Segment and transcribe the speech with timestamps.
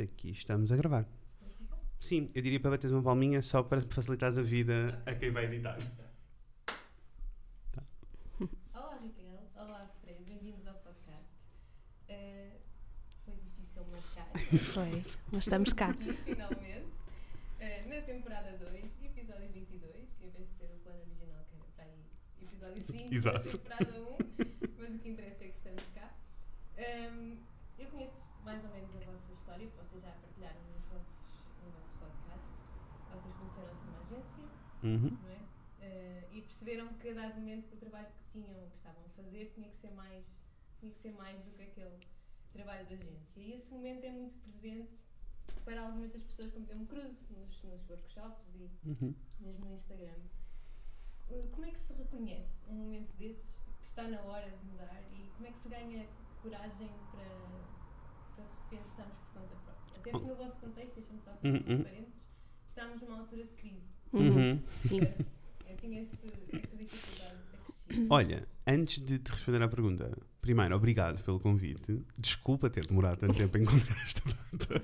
[0.00, 1.06] Aqui estamos a gravar.
[1.98, 5.46] Sim, eu diria para bateres uma palminha só para facilitares a vida a quem vai
[5.46, 5.76] editar.
[8.72, 11.26] Olá Raquel, olá Fred, bem-vindos ao podcast.
[12.08, 12.58] Eh,
[13.24, 15.88] foi difícil marcar Foi, mas estamos cá.
[15.90, 16.86] aqui, finalmente,
[17.58, 21.64] eh, na temporada 2, episódio 22, em vez de ser o plano original que era
[21.74, 22.04] para aí,
[22.40, 23.44] episódio 5 Exato.
[23.58, 24.16] da temporada 1,
[24.78, 26.14] mas o que interessa é que estamos cá.
[26.76, 27.38] Ehm,
[27.76, 31.70] eu conheço mais ou menos a vossa história, que vocês já partilharam nos vossos, no
[31.70, 32.46] vosso podcast.
[33.10, 34.44] Vocês conheceram-se numa agência,
[34.82, 35.18] Uhum.
[35.22, 35.40] não é?
[35.80, 39.08] Eh, e perceberam que a dado momento que o trabalho que tinham, que estavam a
[39.08, 40.44] fazer, tinha que ser mais,
[40.78, 41.98] tinha que ser mais do que aquele
[42.52, 43.40] trabalho de agência.
[43.40, 44.98] E esse momento é muito presente
[45.64, 49.14] para algumas das pessoas com quem eu me cruzo nos, nos workshops e Uhum.
[49.40, 50.20] mesmo no Instagram.
[51.30, 55.02] Eh, Como é que se reconhece um momento desses que está na hora de mudar
[55.10, 56.06] e como é que se ganha
[56.42, 57.64] coragem para,
[58.38, 59.96] para de repente estarmos por conta própria?
[59.98, 61.82] Até porque no vosso contexto, deixa-me só Uhum, fazer uhum.
[61.84, 62.26] parênteses,
[62.68, 63.86] estamos numa altura de crise.
[64.12, 64.62] Uhum.
[64.76, 65.00] Sim.
[65.00, 65.26] Portanto,
[65.68, 68.06] eu tinha esse, essa dificuldade a crescer.
[68.10, 70.16] Olha, antes de te responder à pergunta,
[70.48, 72.00] primeiro, obrigado pelo convite.
[72.16, 74.82] Desculpa ter demorado tanto tempo a encontrar esta data.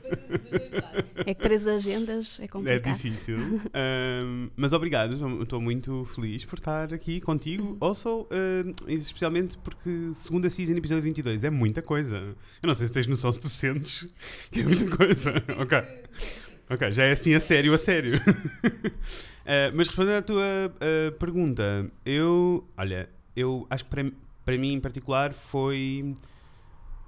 [1.25, 2.93] É que três agendas é É complicado.
[2.95, 3.39] difícil.
[3.73, 7.79] Ahm, mas obrigado, estou muito feliz por estar aqui contigo.
[7.81, 12.19] Also, ahm, especialmente porque segunda season, episódio 22, é muita coisa.
[12.63, 14.07] Eu não sei se tens noção se tu sentes
[14.53, 15.33] que é muita coisa.
[15.59, 15.79] Ok.
[16.69, 18.21] Ok, já é assim a sério, a sério.
[19.47, 20.45] Eh, mas respondendo à tua
[20.81, 24.11] eh, pergunta, eu, olha, eu acho que para,
[24.45, 26.17] para mim em particular foi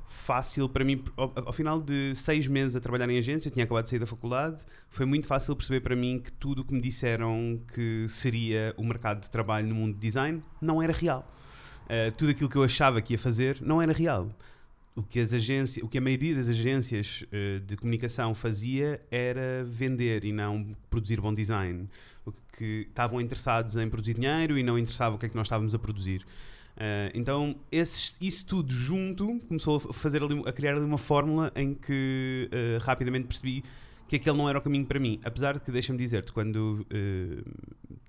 [0.09, 3.65] fácil para mim, ao, ao final de seis meses a trabalhar em agência, eu tinha
[3.65, 4.56] acabado de sair da faculdade,
[4.89, 8.84] foi muito fácil perceber para mim que tudo o que me disseram que seria o
[8.84, 11.31] mercado de trabalho no mundo de design não era real.
[11.89, 14.31] Eh, tudo aquilo que eu achava que ia fazer não era real
[14.97, 19.62] o que as agências, o que a maioria das agências eh, de comunicação fazia era
[19.62, 21.87] vender e não produzir bom design.
[22.25, 25.47] O que estavam interessados em produzir dinheiro e não interessava o que é que nós
[25.47, 26.24] estávamos a produzir.
[26.79, 31.51] Eh, então, esses- isso tudo junto começou a fazer ali, a criar ali uma fórmula
[31.57, 33.64] em que eh, rapidamente percebi
[34.09, 35.19] que aquele não era o caminho para mim.
[35.25, 37.42] Apesar de que, deixa-me dizer-te, quando eh,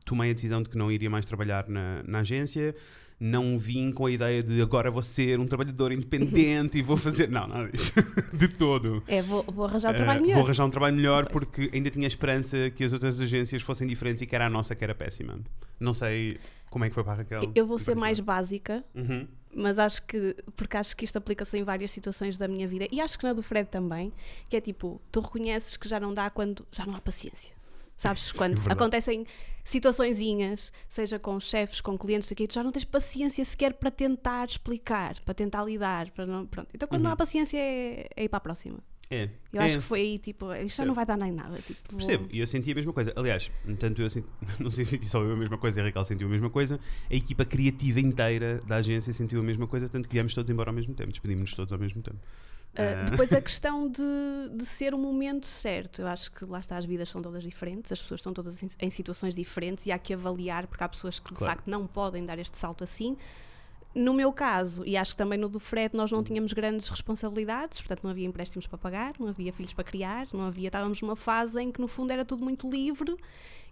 [0.06, 2.76] tomei a decisão de que não iria mais trabalhar na, na agência,
[3.20, 7.30] não vim com a ideia de agora vou ser um trabalhador independente e vou fazer.
[7.30, 7.94] Não, nada disso.
[8.32, 9.02] De todo.
[9.08, 10.44] É, vou, vou arranjar um trabalho Vou melhor.
[10.44, 11.46] arranjar um trabalho melhor Pois.
[11.46, 14.76] porque ainda tinha esperança que as outras agências fossem diferentes e que era a nossa
[14.76, 15.40] que era péssima.
[15.80, 16.38] Não sei
[16.70, 17.42] como é que foi para a Raquel.
[17.56, 19.28] Eu vou ser mais básica, Uhum.
[19.56, 23.00] mas acho que, porque acho que isto aplica-se em várias situações da minha vida, e
[23.02, 24.12] acho que na do Fred também,
[24.50, 27.56] que é tipo, tu reconheces que já não dá quando já não há paciência.
[27.98, 28.32] Sabes?
[28.38, 28.74] Quando verdade.
[28.74, 29.26] acontecem
[29.64, 34.48] situaçõezinhas, seja com chefes, com clientes, aqui, tu já não tens paciência sequer para tentar
[34.48, 36.12] explicar, para tentar lidar.
[36.12, 36.70] Para não, pronto.
[36.74, 37.18] Então, quando não há Uhum.
[37.18, 38.80] paciência, é, é ir para a próxima.
[39.10, 39.30] É.
[39.54, 39.66] Eu é.
[39.66, 41.58] acho que foi aí, tipo, isto não vai dar nem nada.
[41.62, 43.14] Tipo, Percebo, e eu senti a mesma coisa.
[43.16, 44.28] Aliás, tanto eu senti,
[44.60, 46.80] não sei se senti só eu a mesma coisa, a Raquel sentiu a mesma coisa,
[47.10, 50.70] a equipa criativa inteira da agência sentiu a mesma coisa, tanto que viemos todos embora
[50.70, 52.20] ao mesmo tempo, despedimos-nos todos ao mesmo tempo.
[52.74, 54.04] Uh, depois a questão de,
[54.56, 56.02] de ser o momento certo.
[56.02, 58.70] Eu acho que lá está, as vidas são todas diferentes, as pessoas estão todas em,
[58.80, 61.56] em situações diferentes e há que avaliar, porque há pessoas que de Claro.
[61.56, 63.18] facto não podem dar este salto assim.
[64.00, 66.18] No meu caso, e acho que também no do Fred, nós Uhum.
[66.20, 70.28] não tínhamos grandes responsabilidades, portanto não havia empréstimos para pagar, não havia filhos para criar,
[70.32, 73.18] não havia, estávamos numa fase em que no fundo era tudo muito livre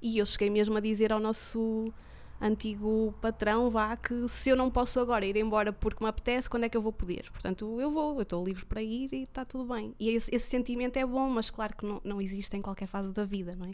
[0.01, 1.93] e eu cheguei mesmo a dizer ao nosso
[2.41, 6.63] antigo patrão, vá, que se eu não posso agora ir embora porque me apetece, quando
[6.63, 7.29] é que eu vou poder?
[7.31, 9.93] Portanto, eu vou, eu estou livre para ir e está tudo bem.
[9.99, 13.11] E esse, esse sentimento é bom, mas claro que não, não existe em qualquer fase
[13.13, 13.71] da vida, não é?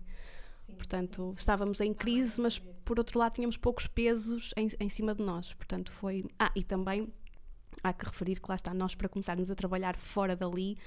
[0.71, 5.13] Sim, Portanto, estávamos em crise, mas por outro lado tínhamos poucos pesos em, em cima
[5.13, 5.53] de nós.
[5.53, 6.25] Portanto, foi.
[6.39, 7.07] Ah, e também
[7.83, 10.77] há que referir que lá está, nós para começarmos a trabalhar fora dali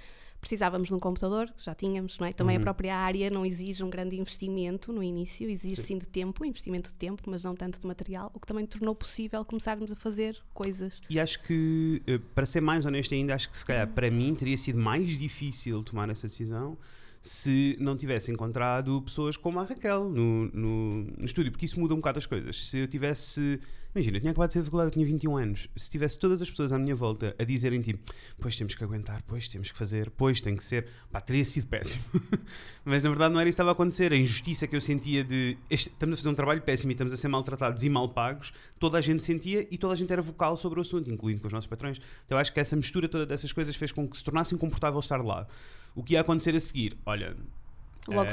[0.45, 2.33] precisávamos de um computador, já tínhamos, não é?
[2.33, 2.61] Também Uhum.
[2.61, 6.91] a própria área não exige um grande investimento no início, exige sim de tempo, investimento
[6.93, 10.39] de tempo, mas não tanto de material, o que também tornou possível começarmos a fazer
[10.53, 11.01] coisas.
[11.09, 14.35] E acho que, eh, para ser mais honesto ainda, acho que se calhar para mim
[14.35, 16.77] teria sido mais difícil tomar essa decisão
[17.25, 21.95] se não tivesse encontrado pessoas como a Raquel no, no, no estúdio, porque isso muda
[21.95, 22.69] um bocado as coisas.
[22.69, 23.59] Se eu tivesse.
[23.95, 25.69] Imagina, eu tinha acabado de sair da faculdade, eu tinha 21 anos.
[25.77, 29.23] Se tivesse todas as pessoas à minha volta a dizerem tipo, pois temos que aguentar,
[29.25, 32.03] pois temos que fazer, pois tem que ser, pá, teria sido péssimo.
[32.85, 34.13] Mas na verdade não era isso que estava a acontecer.
[34.13, 37.13] A injustiça que eu sentia de este- estamos a fazer um trabalho péssimo e estamos
[37.13, 40.21] a ser maltratados e mal pagos, toda a gente sentia e toda a gente era
[40.21, 41.99] vocal sobre o assunto, incluindo com os nossos patrões.
[42.27, 44.99] Então eu acho que essa mistura toda dessas coisas fez com que se tornasse inconfortável
[44.99, 45.47] estar lá.
[45.95, 46.99] O que ia acontecer a seguir?
[47.07, 47.37] Olha,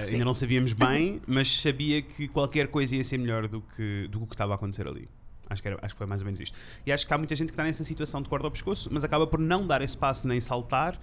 [0.08, 0.14] vê.
[0.14, 4.26] ainda não sabíamos bem, mas sabia que qualquer coisa ia ser melhor do que, do
[4.26, 5.08] que estava a acontecer ali.
[5.52, 6.58] Acho que, era, acho que foi mais ou menos isto.
[6.86, 9.04] E acho que há muita gente que está nessa situação de corda ao pescoço, mas
[9.04, 10.98] acaba por não dar esse passo nem saltar,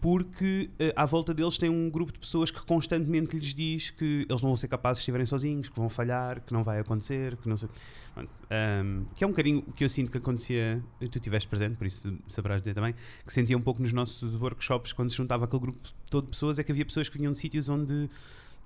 [0.00, 4.26] porque eh, à volta deles tem um grupo de pessoas que constantemente lhes diz que
[4.26, 7.36] eles não vão ser capazes de estiverem sozinhos, que vão falhar, que não vai acontecer,
[7.36, 7.68] que não sei.
[8.14, 11.76] Pronto, ahm, que é um bocadinho o que eu sinto que acontecia, tu estiveste presente,
[11.76, 12.94] por isso saberás dizer também,
[13.26, 15.78] que sentia um pouco nos nossos workshops quando se juntava aquele grupo
[16.10, 18.08] todo de pessoas, é que havia pessoas que vinham de sítios onde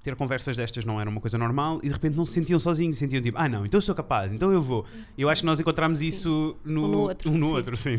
[0.04, 2.96] ter conversas destas não era uma coisa normal e de repente não se sentiam sozinhos,
[2.98, 4.84] sentiam tipo, ah não, então eu sou capaz, então eu vou.
[5.18, 6.06] E eu acho que nós encontramos Sim.
[6.06, 7.52] isso no, Um no outro, um no sim.
[7.54, 7.90] outro, sim.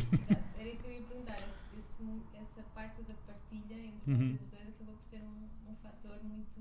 [0.58, 1.38] Era isso que eu ia perguntar.
[1.40, 4.38] Esse- esse- essa parte da partilha entre Uhum.
[4.38, 6.60] vocês dois acabou por ser um, um fator muito,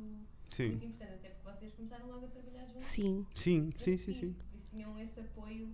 [0.49, 2.87] Sim, muito importante, até porque vocês começaram logo a trabalhar juntos.
[2.89, 4.33] Sim, sim, sim, sim, sim.
[4.33, 5.69] Por isso tinham esse apoio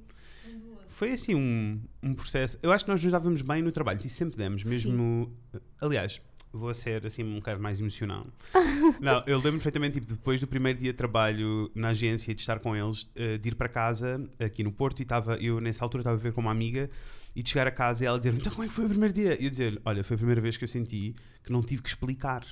[0.48, 0.86] um do outro.
[0.88, 2.58] Foi assim um, um processo.
[2.60, 5.32] Eu acho que nós nos dávamos bem no trabalho, e sempre demos, mesmo.
[5.80, 6.20] Aliás,
[6.52, 8.26] vou ser assim um bocado mais emocional.
[9.00, 12.58] Não, eu lembro perfeitamente, tipo, depois do primeiro dia de trabalho na agência, de estar
[12.58, 16.02] com eles, eh, de ir para casa, aqui no Porto, e estava, eu nessa altura
[16.02, 16.90] estava a ver com uma amiga,
[17.34, 19.14] e de chegar a casa e ela dizer então como é que foi o primeiro
[19.14, 19.40] dia?
[19.40, 21.14] E eu dizer olha, foi a primeira vez que eu senti
[21.44, 22.44] que não tive que explicar.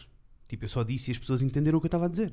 [0.47, 2.33] Tipo, eu só disse e as pessoas entenderam o que eu estava a dizer.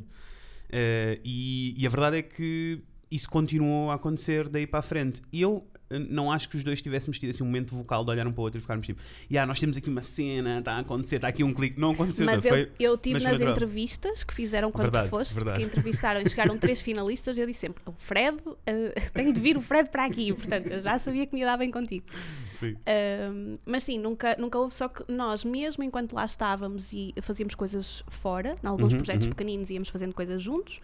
[0.69, 2.81] Eh, e, e a verdade é que
[3.11, 5.21] isso continuou a acontecer daí para a frente.
[5.31, 8.25] E eu não acho que os dois tivéssemos tido assim, um momento vocal de olhar
[8.25, 10.79] um para o outro e ficarmos tipo, yeah, nós temos aqui uma cena, está a
[10.79, 11.79] acontecer, está aqui um clique.
[11.79, 12.25] Não aconteceu.
[12.25, 13.51] mas não, eu, eu tive nas natural.
[13.53, 15.59] entrevistas que fizeram quando Verdade, tu foste, verdade.
[15.59, 19.57] que entrevistaram e chegaram três finalistas, eu disse sempre: o Fred, eh, tenho de vir
[19.57, 20.33] o Fred para aqui.
[20.33, 22.05] Portanto, eu já sabia que me ia dar bem contigo.
[22.51, 22.75] Sim.
[22.85, 27.53] Ahm, mas sim, nunca, nunca houve, só que nós, mesmo enquanto lá estávamos e fazíamos
[27.53, 29.33] coisas fora, em alguns Uhum, projetos uhum.
[29.33, 30.79] pequeninos, íamos fazendo coisas juntos.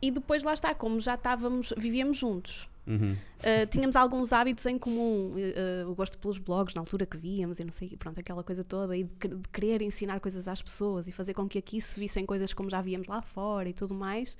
[0.00, 2.68] e depois lá está, como já estávamos, vivíamos juntos.
[2.86, 3.12] Uhum.
[3.12, 7.16] Uh, tínhamos alguns hábitos em comum, uh, uh, o gosto pelos blogs na altura que
[7.16, 10.60] víamos e não sei, pronto, aquela coisa toda, e de, de querer ensinar coisas às
[10.60, 13.72] pessoas e fazer com que aqui se vissem coisas como já víamos lá fora e
[13.72, 14.36] tudo mais.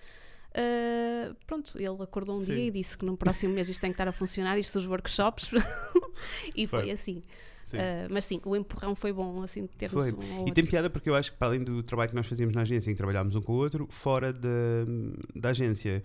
[0.51, 2.47] Uh, pronto, ele acordou um Sim.
[2.55, 4.87] dia e disse que no próximo mês isto tem que estar a funcionar, isto dos
[4.87, 5.51] workshops,
[6.55, 6.91] e foi, Foi.
[6.91, 7.23] assim.
[7.67, 7.79] Sim.
[7.79, 10.13] Uh, mas sim, o empurrão foi bom, assim, de termos Foi.
[10.13, 10.55] um ao E outro.
[10.55, 12.91] tem piada porque eu acho que para além do trabalho que nós fazíamos na agência,
[12.91, 14.49] em que trabalhámos um com o outro, fora da,
[15.35, 16.05] da agência,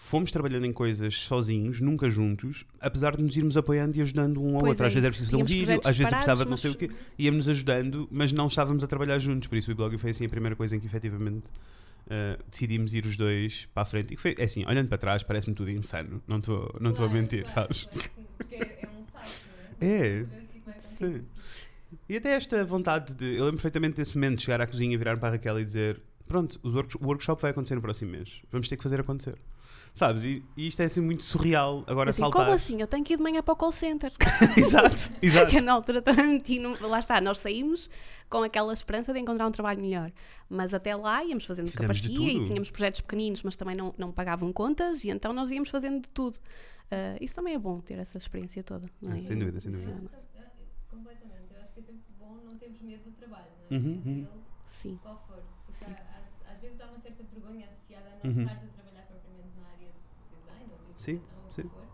[0.00, 4.54] fomos trabalhando em coisas sozinhos, nunca juntos, apesar de nos irmos apoiando e ajudando um
[4.54, 4.84] ao Pois outro.
[4.84, 6.74] é às vezes era preciso fazer um vídeo, às vezes precisava de não sei o
[6.76, 9.48] quê, íamos-nos ajudando, mas não estávamos a trabalhar juntos.
[9.48, 11.44] Por isso o blog foi assim a primeira coisa em que efetivamente
[12.06, 14.14] uh, decidimos ir os dois para a frente.
[14.14, 16.22] E foi, é assim, olhando para trás, parece-me tudo insano.
[16.26, 17.84] Não estou não estou a Claro, mentir, claro, sabes?
[17.84, 19.40] claro sim, porque é, é um salto,
[19.82, 19.96] não É.
[19.98, 20.20] é?
[20.20, 20.26] É.
[20.96, 21.22] Sim.
[22.08, 23.24] E até esta vontade de.
[23.36, 26.00] Eu lembro perfeitamente desse momento de chegar à cozinha, virar para a Raquel e dizer:
[26.26, 28.40] Pronto, o workshop vai acontecer no próximo mês.
[28.50, 29.34] Vamos ter que fazer acontecer.
[29.98, 30.22] Sabes?
[30.22, 32.42] E, e isto é assim muito surreal agora Assim, saltar.
[32.42, 32.80] como assim?
[32.80, 34.12] Eu tenho que ir de manhã para o call center.
[34.56, 35.50] exato, exato.
[35.50, 37.90] que na altura também meti no, lá está, nós saímos
[38.30, 40.12] com aquela esperança de encontrar um trabalho melhor,
[40.48, 43.56] mas até lá íamos fazendo o que Fizemos de aparecia e tínhamos projetos pequeninos, mas
[43.56, 46.38] também não, não pagavam contas e então nós íamos fazendo de tudo.
[46.90, 49.18] Ah, isso também é bom ter essa experiência toda, não é?
[49.18, 49.90] Ah, sem dúvida, sem dúvida.
[49.90, 50.46] é- que- ah,
[50.90, 51.54] Completamente.
[51.54, 53.80] Eu acho que é sempre bom não termos medo do trabalho, não é?
[53.80, 54.18] Uhum, Seja uhum.
[54.18, 54.28] ele
[54.64, 55.42] Sim, qual for.
[55.66, 55.90] Porque Sim.
[55.92, 56.18] há-
[56.50, 58.42] às, às vezes há uma certa vergonha associada a não Uhum.
[58.42, 61.20] estares a trabalhar propriamente na área de design ou de Sim,
[61.54, 61.62] sim.
[61.62, 61.86] for.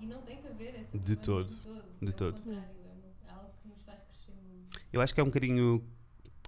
[0.00, 1.48] E não tem que haver essa De todo,
[2.00, 2.40] de todo.
[2.40, 2.60] de é uma-
[3.28, 4.78] é algo que nos faz crescer muito.
[4.92, 5.84] Eu acho que é um bocadinho.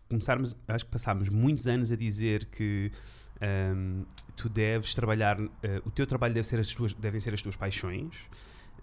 [0.08, 2.92] Começarmos, acho que passámos muitos anos a dizer que
[3.40, 4.04] ahm,
[4.36, 7.56] tu deves trabalhar, eh, o teu trabalho deve ser as tuas, devem ser as tuas
[7.56, 8.14] paixões.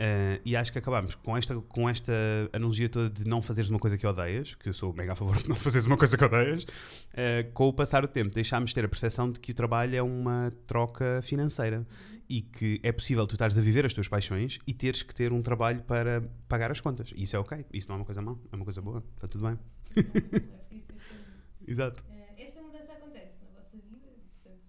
[0.01, 2.13] Eh, e acho que acabámos com esta, com esta
[2.53, 5.35] analogia toda de não fazeres uma coisa que odeias, que eu sou mega a favor
[5.37, 6.65] de não fazeres uma coisa que odeias,
[7.13, 9.95] eh, com o passar do tempo deixámos de ter a percepção de que o trabalho
[9.95, 11.85] é uma troca financeira
[12.29, 15.33] e que é possível tu estares a viver as tuas paixões e teres que ter
[15.33, 17.11] um trabalho para pagar as contas.
[17.15, 19.27] E isso é ok, isso não é uma coisa má, é uma coisa boa, está
[19.27, 19.59] tudo bem.
[19.97, 21.71] É.
[21.71, 22.03] Exato.
[22.09, 24.07] Eh, Esta mudança acontece na vossa vida,
[24.43, 24.61] portanto,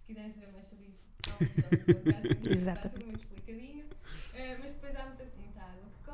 [0.00, 2.92] se quiserem saber mais sobre isso, há um podcast Exatamente.
[2.94, 3.84] tudo muito explicadinho.
[4.34, 6.10] Eh, mas depois há muita, muita água que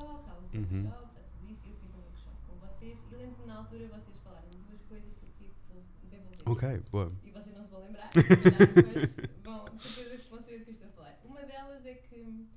[0.50, 0.84] corre, há os Uhum.
[0.86, 1.66] workshops, há tudo isso.
[1.68, 5.12] Eu fiz um workshop com vocês e lembro-me na altura vocês falaram de duas coisas
[5.14, 6.42] que eu queria que desenvolver.
[6.50, 7.12] Ok, boa.
[7.24, 10.74] E vocês não se vão lembrar, mas bom, certeza que vão saber do que eu
[10.74, 11.18] estou a falar.
[11.24, 12.48] Uma delas é que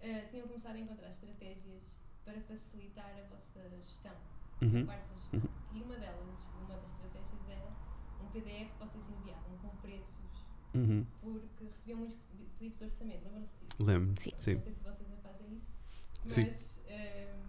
[0.00, 1.82] eh, tinham começado a encontrar estratégias
[2.24, 4.14] para facilitar a vossa gestão
[4.62, 4.86] Uhum.
[4.86, 5.50] parte da gestão.
[5.74, 7.68] E uma delas, uma das estratégias era
[8.22, 11.04] um PDF que vocês enviavam com preços, Uhum.
[11.20, 12.16] porque recebiam muitos
[12.58, 13.76] pedidos de orçamento, lembram-se disso?
[13.84, 14.22] Lembro.
[14.22, 14.30] Sim.
[14.38, 14.54] Sim.
[14.54, 15.72] Não sei se vocês ainda fazem isso,
[16.26, 16.42] Sim.
[16.44, 17.40] mas ehm,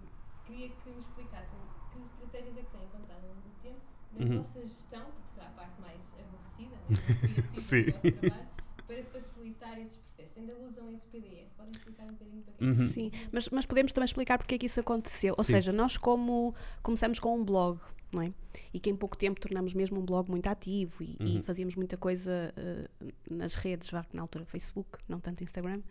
[0.46, 1.60] queria que me explicassem
[1.92, 3.80] que estratégias é que têm encontrado ao longo do tempo
[4.18, 4.38] na Uhum.
[4.42, 6.76] vossa gestão, porque será a parte mais aborrecida,
[7.20, 7.84] criativa Sim.
[7.86, 8.48] do vosso trabalho,
[8.88, 10.38] para facilitar esses processos.
[10.38, 11.50] Ainda usam esse PDF?
[11.58, 12.88] Podem explicar um bocadinho para quem Uhum.
[12.88, 15.34] Sim, mas, mas podemos também explicar porque é que isso aconteceu.
[15.38, 15.54] Ou Sim.
[15.54, 17.80] seja, nós como começamos com um blog,
[18.12, 18.34] não é?
[18.74, 21.44] E que em pouco tempo tornamos mesmo um blog muito ativo e, e Uhum.
[21.44, 22.88] fazíamos muita coisa eh,
[23.30, 25.82] nas redes, na altura Facebook, não tanto Instagram.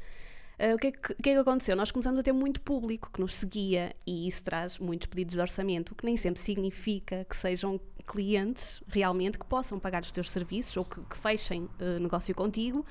[0.61, 1.75] Uh, o, que é que, o que é que aconteceu?
[1.75, 5.41] Nós começamos a ter muito público que nos seguia e isso traz muitos pedidos de
[5.41, 10.31] orçamento, o que nem sempre significa que sejam clientes realmente que possam pagar os teus
[10.31, 12.85] serviços ou que, que fechem uh, negócio contigo.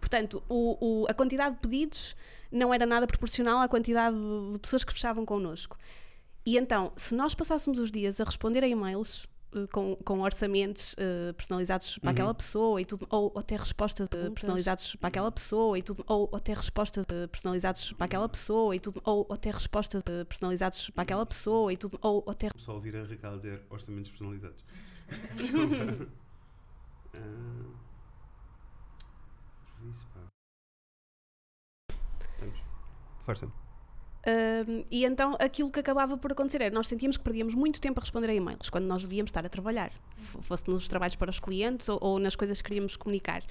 [0.00, 2.16] Portanto, o, o, a quantidade de pedidos
[2.50, 4.16] não era nada proporcional à quantidade
[4.52, 5.76] de, pessoas que fechavam connosco.
[6.44, 9.26] E então, se nós passássemos os dias a responder a e-mails
[9.72, 12.12] com, com orçamentos uh, personalizados para uhum.
[12.12, 16.04] aquela pessoa e tudo, ou, ou até respostas uh, personalizados para aquela pessoa e tudo,
[16.06, 20.02] ou, ou até respostas uh, personalizados para aquela pessoa e tudo, ou, ou até respostas
[20.28, 22.48] personalizados para aquela pessoa e tudo, ou, ou até.
[22.56, 24.64] Só ouvir a Raquel dizer orçamentos personalizados.
[25.36, 25.74] Desculpa.
[27.14, 27.86] uh...
[29.90, 30.20] Isso, pá.
[32.34, 32.58] Estamos.
[33.24, 33.65] Força.
[34.90, 38.02] E então aquilo que acabava por acontecer era nós sentíamos que perdíamos muito tempo a
[38.02, 39.92] responder a e-mails quando nós devíamos estar a trabalhar,
[40.42, 43.42] fosse nos trabalhos para os clientes ou, ou nas coisas que queríamos comunicar.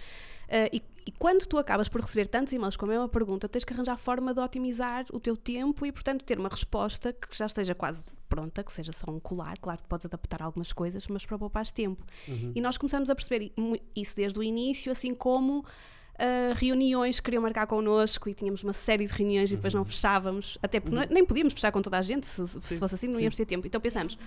[0.46, 3.64] Uh, e, e, quando tu acabas por receber tantos e-mails com a mesma pergunta, tens
[3.64, 7.48] que arranjar forma de otimizar o teu tempo e, portanto, ter uma resposta que já
[7.48, 9.58] esteja quase pronta, que seja só um colar.
[9.60, 12.06] Claro que podes adaptar algumas coisas, mas para poupar tempo.
[12.28, 12.52] Uhum.
[12.54, 13.52] E nós começamos a perceber
[13.96, 15.66] isso desde o início, assim como
[16.16, 19.54] uh, reuniões que queriam marcar connosco e tínhamos uma série de reuniões uhum.
[19.54, 19.86] e depois não uhum.
[19.86, 21.06] fechávamos, até porque uhum.
[21.10, 23.66] nem podíamos fechar com toda a gente, se, se fosse assim não íamos ter tempo.
[23.68, 24.18] Então pensamos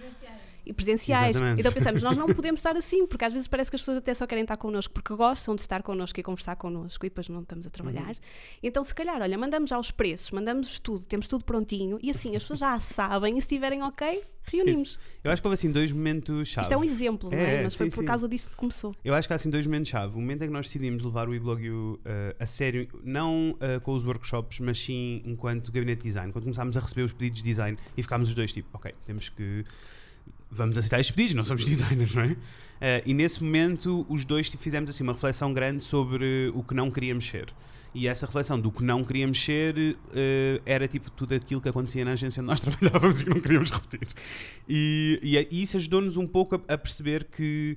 [0.72, 1.36] presenciais.
[1.36, 1.60] Exatamente.
[1.60, 4.14] Então pensamos, nós não podemos estar assim, porque às vezes parece que as pessoas até
[4.14, 7.42] só querem estar connosco porque gostam de estar connosco e conversar connosco e depois não
[7.42, 8.10] estamos a trabalhar.
[8.10, 8.14] Uhum.
[8.62, 12.36] Então, se calhar, olha, mandamos já os preços, mandamos tudo, temos tudo prontinho e assim
[12.36, 14.90] as pessoas já sabem e se estiverem ok, reunimos.
[14.90, 14.98] Isso.
[15.22, 16.64] Eu acho que houve assim dois momentos-chave.
[16.64, 17.62] Isto é um exemplo, é, não é?
[17.64, 18.06] Mas sim, foi por sim.
[18.06, 18.94] causa disso que começou.
[19.04, 20.14] Eu acho que há assim dois momentos-chave.
[20.16, 21.98] O momento em que nós decidimos levar o e-blog uh,
[22.38, 26.32] a sério, não uh, com os workshops, mas sim enquanto gabinete de design.
[26.32, 29.28] Quando começámos a receber os pedidos de design e ficámos os dois tipo, ok, temos
[29.28, 29.64] que
[30.50, 32.32] vamos aceitar estes pedidos, não somos designers, não é?
[32.32, 32.36] Uh,
[33.06, 37.26] e nesse momento os dois fizemos assim uma reflexão grande sobre o que não queríamos
[37.26, 37.52] ser.
[37.94, 42.04] E essa reflexão do que não queríamos ser uh, era tipo tudo aquilo que acontecia
[42.04, 44.08] na agência onde nós trabalhávamos e que não queríamos repetir.
[44.68, 47.76] E, e, e isso ajudou-nos um pouco a, a perceber que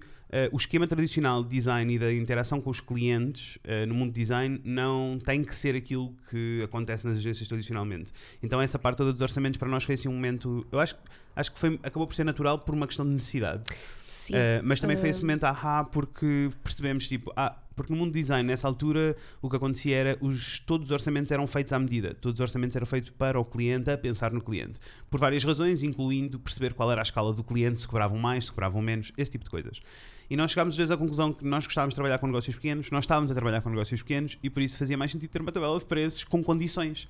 [0.52, 4.20] o esquema tradicional de design e da interação com os clientes uh, no mundo de
[4.22, 8.14] design não tem que ser aquilo que acontece nas agências tradicionalmente.
[8.42, 10.96] Então essa parte toda dos orçamentos para nós foi assim um momento, eu acho,
[11.36, 13.64] acho que foi, acabou por ser natural por uma questão de necessidade.
[14.08, 14.36] Sim.
[14.36, 18.20] Uh, mas também foi esse momento ahá porque percebemos tipo, ah, porque no mundo de
[18.20, 22.14] design nessa altura o que acontecia era os, todos os orçamentos eram feitos à medida,
[22.14, 25.82] todos os orçamentos eram feitos para o cliente a pensar no cliente, por várias razões,
[25.82, 29.32] incluindo perceber qual era a escala do cliente, se cobravam mais, se cobravam menos, esse
[29.32, 29.82] tipo de coisas.
[30.32, 33.04] E nós chegámos dois à conclusão que nós gostávamos de trabalhar com negócios pequenos, nós
[33.04, 35.78] estávamos a trabalhar com negócios pequenos e por isso fazia mais sentido ter uma tabela
[35.78, 37.04] de preços com condições.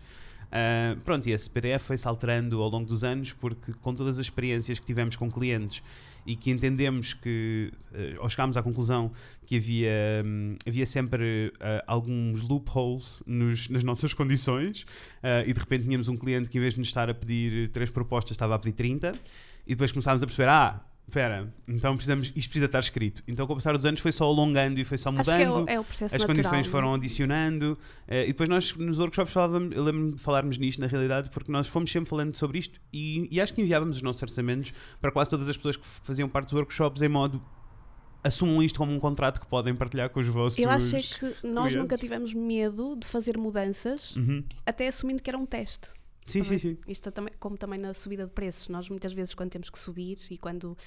[0.48, 4.26] Uh, pronto, e esse PDF foi-se alterando ao longo dos anos porque com todas as
[4.26, 5.84] experiências que tivemos com clientes
[6.26, 9.12] e que entendemos que, uh, ou chegámos à conclusão
[9.46, 14.84] que havia, um, havia sempre uh, alguns loopholes nos, nas nossas condições
[15.46, 17.92] e de repente tínhamos um cliente que em vez de nos estar a pedir três
[17.92, 19.12] propostas estava a pedir 30
[19.68, 23.22] e depois começámos a perceber, ah, Espera, então precisamos, isto precisa estar escrito.
[23.28, 25.28] Então, com o passar dos anos, foi só alongando e foi só mudando.
[25.28, 26.72] Acho que é o, é o As natural, condições não?
[26.72, 27.78] foram adicionando.
[28.08, 31.52] Uh, e depois, nós nos workshops, falávamos, eu lembro-me de falarmos nisto na realidade, porque
[31.52, 35.12] nós fomos sempre falando sobre isto e, e, acho que enviávamos os nossos orçamentos para
[35.12, 37.44] quase todas as pessoas que faziam parte dos workshops em modo.
[38.24, 40.60] Assumam isto como um contrato que podem partilhar com os vossos.
[40.60, 41.76] Eu acho é que nós clientes.
[41.76, 44.44] nunca tivemos medo de fazer mudanças, uhum.
[44.66, 45.90] até assumindo que era um teste.
[46.32, 46.92] Sim, também, sim, sim.
[46.92, 48.70] Isto também, como também na subida de preços.
[48.70, 50.78] Nós muitas vezes, quando temos que subir e quando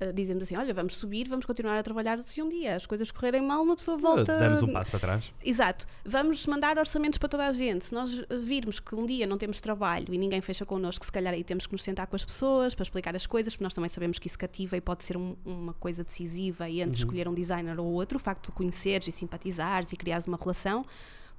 [0.00, 2.22] uh, dizemos assim: olha, vamos subir, vamos continuar a trabalhar.
[2.22, 4.36] Se um dia as coisas correrem mal, uma pessoa volta.
[4.36, 5.32] Damos um passo para trás.
[5.44, 5.86] Exato.
[6.04, 7.84] Vamos mandar orçamentos para toda a gente.
[7.84, 11.32] Se nós virmos que um dia não temos trabalho e ninguém fecha connosco, se calhar
[11.32, 13.88] aí temos que nos sentar com as pessoas para explicar as coisas, porque nós também
[13.88, 17.04] sabemos que isso cativa e pode ser um, uma coisa decisiva e entre uhum.
[17.04, 20.84] escolher um designer ou outro, o facto de conheceres e simpatizares e criares uma relação.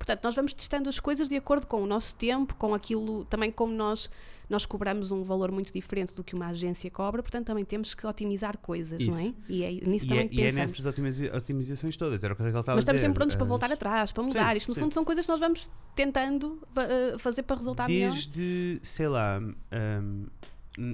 [0.03, 3.49] Portanto, nós vamos testando as coisas de acordo com o nosso tempo, com aquilo, também
[3.49, 4.09] como nós
[4.49, 8.05] nós cobramos um valor muito diferente do que uma agência cobra, portanto também temos que
[8.05, 9.09] otimizar coisas, Isso.
[9.09, 9.33] não é?
[9.47, 10.33] E é nisso e também é, pensamos.
[10.33, 13.35] E é nessas otimiza otimizações todas, era o que ela estava Mas estamos sempre prontos
[13.37, 14.51] para voltar atrás, para mudar.
[14.51, 14.81] Sim, Isto no sim.
[14.81, 18.11] fundo são coisas que nós vamos tentando uh, fazer para resultar Desde, melhor.
[18.11, 20.25] Desde, sei lá, um,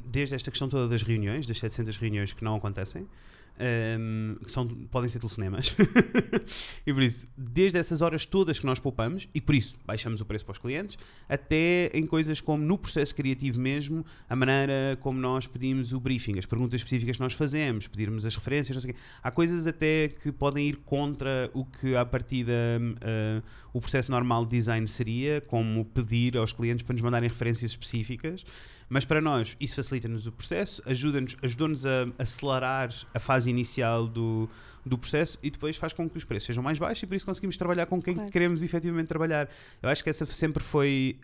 [0.06, 3.08] desde esta questão toda das reuniões, das 700 reuniões que não acontecem,
[3.60, 5.76] um, que são, podem ser telefonemas.
[6.86, 10.26] e por isso, desde essas horas todas que nós poupamos, e por isso baixamos o
[10.26, 10.98] preço para os clientes,
[11.28, 16.40] até em coisas como no processo criativo mesmo, a maneira como nós pedimos o briefing,
[16.40, 19.00] as perguntas específicas que nós fazemos, pedirmos as referências, não sei o quê.
[19.22, 24.46] Há coisas até que podem ir contra o que a partida uh, o processo normal
[24.46, 28.44] de design seria, como pedir aos clientes para nos mandarem referências específicas
[28.90, 34.50] Mas para nós, isso facilita-nos o processo, ajuda-nos ajudou-nos a acelerar a fase inicial do,
[34.86, 37.26] do processo e depois faz com que os preços sejam mais baixos e por isso
[37.26, 38.32] conseguimos trabalhar com quem Claro.
[38.32, 39.48] queremos efetivamente trabalhar.
[39.82, 41.20] Eu acho que essa sempre foi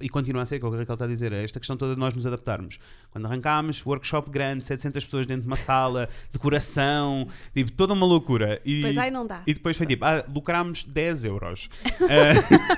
[0.00, 1.58] e continua a ser, que é o que a Raquel está a dizer, é esta
[1.58, 2.78] questão toda de nós nos adaptarmos.
[3.10, 8.60] Quando arrancámos, workshop grande, 700 pessoas dentro de uma sala, decoração, tipo, toda uma loucura.
[8.64, 9.42] E, Pois aí não dá.
[9.44, 11.68] e depois foi tipo, ah, lucrámos 10 euros.
[12.02, 12.77] Ah,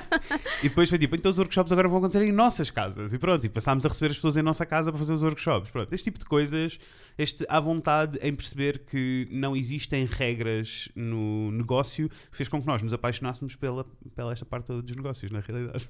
[0.63, 3.13] e depois foi tipo, então os workshops agora vão acontecer em nossas casas.
[3.13, 5.69] E pronto, e passámos a receber as pessoas em nossa casa para fazer os workshops.
[5.69, 6.79] Pronto, este tipo de coisas,
[7.17, 12.81] este à vontade em perceber que não existem regras no negócio, fez com que nós
[12.81, 15.89] nos apaixonássemos pela, pela esta parte toda dos negócios, na realidade.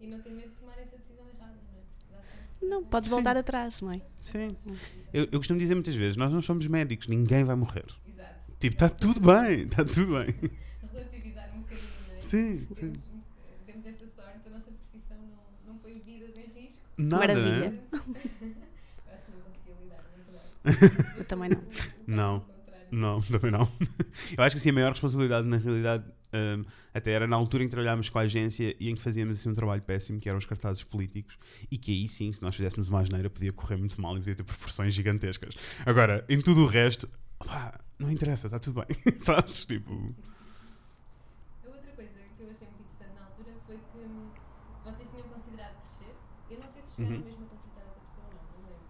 [0.00, 2.68] E não ter medo de tomar essa decisão errada, não é?
[2.68, 4.00] Não, podes voltar atrás, não é?
[4.24, 4.56] Sim.
[5.12, 7.86] Eu, eu costumo dizer muitas vezes, nós não somos médicos, ninguém vai morrer.
[8.06, 8.34] Exato.
[8.58, 10.34] Tipo, está tudo bem, está tudo bem.
[10.92, 12.20] Relativizar um bocadinho, não é?
[12.20, 12.74] Sim, sim.
[12.74, 13.00] Temos,
[13.66, 16.78] temos essa sorte, a nossa profissão não, não põe vidas em risco.
[16.98, 17.70] Nada, Maravilha.
[17.70, 17.78] né?
[17.92, 21.18] Eu acho que não conseguia lidar, na verdade.
[21.18, 21.62] Eu também não.
[22.06, 22.40] Não.
[22.40, 22.86] contrário.
[22.90, 23.72] Não, também não.
[24.36, 27.66] Eu acho que assim, a maior responsabilidade, na realidade, hum, até era na altura em
[27.66, 30.38] que trabalhámos com a agência e em que fazíamos assim, um trabalho péssimo, que eram
[30.38, 31.36] os cartazes políticos,
[31.70, 34.34] e que aí sim, se nós fizéssemos uma asneira, podia correr muito mal e podia
[34.36, 35.54] ter proporções gigantescas.
[35.84, 37.08] Agora, em tudo o resto,
[37.44, 39.66] pá, não interessa, está tudo bem, sabes?
[39.66, 40.14] Tipo,
[41.64, 44.28] A outra coisa que eu achei muito interessante na altura foi que hum,
[44.84, 46.14] vocês tinham considerado crescer.
[46.50, 47.24] Eu não sei se chegaram Uhum.
[47.24, 48.86] mesmo a contratar outra pessoa não, não lembro.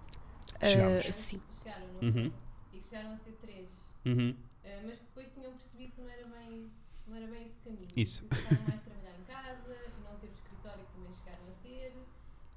[0.61, 1.05] Ah, Chegámos.
[1.15, 1.43] sim.
[1.63, 2.33] Chegaram, não Uhum.
[2.73, 3.69] E que chegaram a ser três.
[4.07, 6.71] uhum, Ah, mas que depois tinham percebido que não era bem,
[7.07, 7.89] não era bem esse caminho.
[7.97, 8.23] Isso.
[8.25, 11.45] Que gostavam mais de trabalhar em casa e não ter o escritório que também chegaram
[11.49, 11.93] a ter.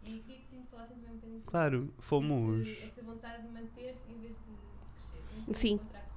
[0.04, 2.68] E queria que me falassem também um bocadinho sobre claro, fomos.
[2.68, 5.54] Esse- essa vontade de manter em vez de crescer.
[5.60, 5.80] Sim.
[5.94, 6.10] a.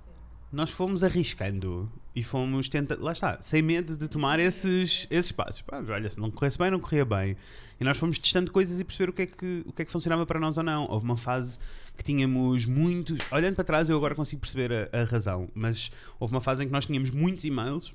[0.53, 5.63] Nós fomos arriscando e fomos tentando, lá está, sem medo de tomar esses, esses passos.
[5.63, 7.37] Pá, olha, se não corresse bem, não corria bem.
[7.81, 9.91] E nós fomos testando coisas e perceber o que, é que, o que é que
[9.91, 10.87] funcionava para nós ou não.
[10.89, 11.59] Houve uma fase
[11.97, 13.19] que tínhamos muitos.
[13.31, 15.91] Olhando para trás, eu agora consigo perceber a, a razão, mas
[16.21, 17.95] houve uma fase em que nós tínhamos muitos e-mails,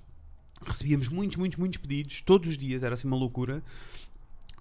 [0.66, 3.64] recebíamos muitos, muitos, muitos pedidos, todos os dias, era assim uma loucura.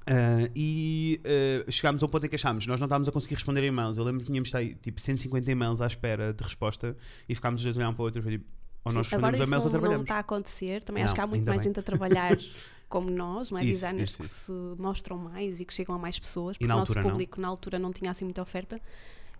[0.06, 3.64] Ah, e ah, chegámos ao ponto em que achámos, nós não estávamos a conseguir responder
[3.64, 3.96] e-mails.
[3.96, 6.96] Eu lembro que tínhamos tipo 150 e-mails à espera de resposta
[7.28, 8.44] e ficámos a olhar um para o outro e tipo,
[8.86, 10.82] ou nós Sim, agora isso não, não está a acontecer.
[10.84, 11.64] Também Não, acho que há muito mais bem.
[11.64, 12.38] gente a trabalhar
[12.88, 13.64] como nós, não é?
[13.64, 14.74] Isso, Designers isso, que isso.
[14.76, 16.56] se mostram mais e que chegam a mais pessoas.
[16.56, 17.10] Porque o nosso altura não.
[17.10, 18.80] público na altura não tinha assim muita oferta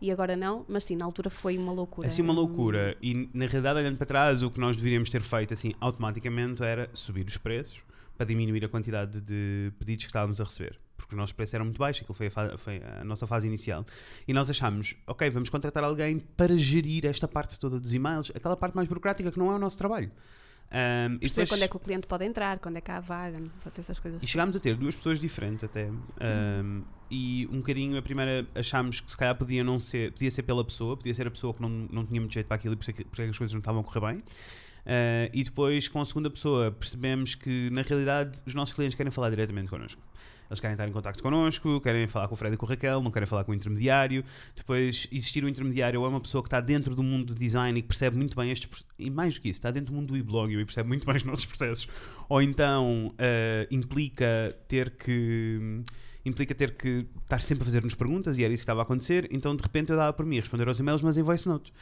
[0.00, 0.64] e agora não.
[0.68, 2.09] Mas sim, na altura foi uma loucura.
[2.09, 2.96] Assim uma Hum, loucura.
[3.00, 6.90] E na realidade, olhando para trás, o que nós deveríamos ter feito assim automaticamente era
[6.92, 7.78] subir os preços
[8.16, 10.76] para diminuir a quantidade de pedidos que estávamos a receber.
[10.96, 13.85] Porque os nossos preços eram muito baixos, aquilo foi a, foi a nossa fase inicial.
[14.26, 18.56] E nós achámos, ok, vamos contratar alguém para gerir esta parte toda dos e-mails, aquela
[18.56, 20.11] parte mais burocrática que não é o nosso trabalho.
[20.68, 23.38] Ahm, e depois- quando é que o cliente pode entrar, quando é que há vaga,
[23.72, 24.20] ter essas coisas.
[24.20, 25.88] E chegámos a ter duas pessoas diferentes até.
[25.88, 30.42] Um, e um bocadinho, a primeira achámos que se calhar podia não ser, podia ser
[30.42, 32.76] pela pessoa, podia ser a pessoa que não, não tinha muito jeito para aquilo e
[32.76, 34.16] por isso é que- porque é as coisas não estavam a correr bem.
[34.18, 39.11] Uh, e depois, com a segunda pessoa, percebemos que na realidade os nossos clientes querem
[39.12, 40.00] falar diretamente connosco.
[40.48, 43.02] Eles querem estar em contacto connosco, querem falar com o Fred e com o Raquel,
[43.02, 44.24] não querem falar com o intermediário.
[44.54, 47.82] Depois, existir o intermediário é uma pessoa que está dentro do mundo do design e
[47.82, 48.85] que percebe muito bem estes.
[48.98, 51.16] E mais do que isso, está dentro do mundo do e-blog e percebe muito bem
[51.16, 51.88] os nossos processos.
[52.28, 55.82] Ou então eh, implica ter que.
[56.24, 59.28] Implica ter que estar sempre a fazer-nos perguntas e era isso que estava a acontecer.
[59.30, 61.72] Então, de repente, eu dava por mim a responder aos e-mails, mas em voice notes.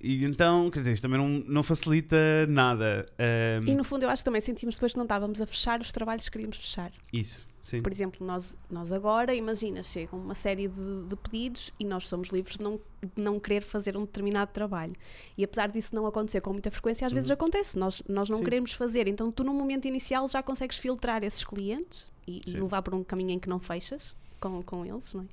[0.00, 2.16] E então, quer dizer, isto também não, não facilita
[2.48, 3.06] nada.
[3.18, 5.80] Ahm, E no fundo eu acho que também sentimos depois que não estávamos a fechar
[5.80, 6.90] os trabalhos que queríamos fechar.
[7.12, 7.82] Isso, sim.
[7.82, 12.28] Por exemplo, nós, nós agora, imagina, chegam uma série de, de pedidos e nós somos
[12.28, 14.94] livres de não, de não querer fazer um determinado trabalho.
[15.36, 17.34] E apesar disso não acontecer com muita frequência, às vezes Uhum.
[17.34, 17.76] acontece.
[17.76, 18.44] Nós, nós não Sim.
[18.44, 19.08] queremos fazer.
[19.08, 23.02] Então tu, no momento inicial, já consegues filtrar esses clientes e, e levar por um
[23.02, 25.24] caminho em que não fechas com, com eles, não é?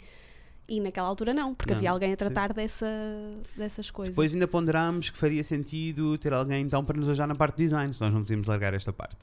[0.70, 2.16] E naquela altura não, porque Não, havia alguém a sim.
[2.18, 2.88] tratar dessa,
[3.58, 4.16] dessas coisas.
[4.16, 7.64] Depois ainda ponderámos que faria sentido ter alguém então para nos ajudar na parte de
[7.64, 9.18] design, se nós não podíamos largar esta parte.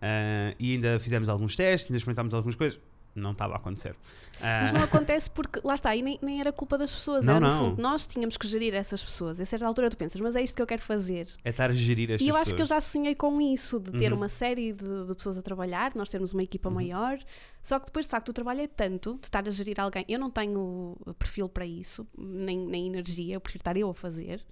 [0.00, 2.78] Ah, e ainda fizemos alguns testes, ainda experimentámos algumas coisas.
[3.16, 3.96] Não estava a acontecer.
[4.42, 7.24] Ah, Mas não acontece porque, lá está, e nem, nem era culpa das pessoas.
[7.24, 7.70] Não, era, no não.
[7.70, 9.40] fundo, nós tínhamos que gerir essas pessoas.
[9.40, 11.26] A certa altura tu pensas, mas é isto que eu quero fazer.
[11.42, 12.84] é estar a gerir estas E eu acho que eu pessoas.
[12.84, 14.18] já sonhei com isso, de ter Uhum.
[14.18, 16.74] uma série de, de pessoas a trabalhar, nós termos uma equipa Uhum.
[16.74, 17.18] maior.
[17.62, 20.04] Só que depois, de facto, o trabalho é tanto de estar a gerir alguém.
[20.08, 24.44] Eu não tenho perfil para isso, nem, nem energia, eu prefiro estar eu a fazer.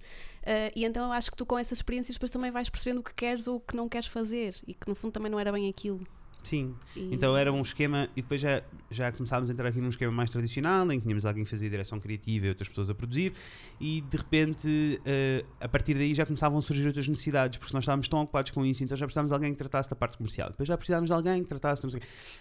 [0.43, 3.03] Ah, e então eu acho que tu, com essas experiências, depois também vais percebendo o
[3.03, 4.55] que queres ou o que não queres fazer.
[4.67, 6.05] E que no fundo também não era bem aquilo.
[6.45, 6.73] Sim.
[6.95, 10.11] E- Então era um esquema, e depois já, já começámos a entrar aqui num esquema
[10.13, 13.33] mais tradicional, em que tínhamos alguém que fazia direção criativa e outras pessoas a produzir,
[13.81, 17.83] e de repente, eh, a partir daí já começavam a surgir outras necessidades, porque nós
[17.83, 20.49] estávamos tão ocupados com isso, então já precisávamos de alguém que tratasse da parte comercial.
[20.49, 21.81] Depois já precisávamos de alguém que tratasse.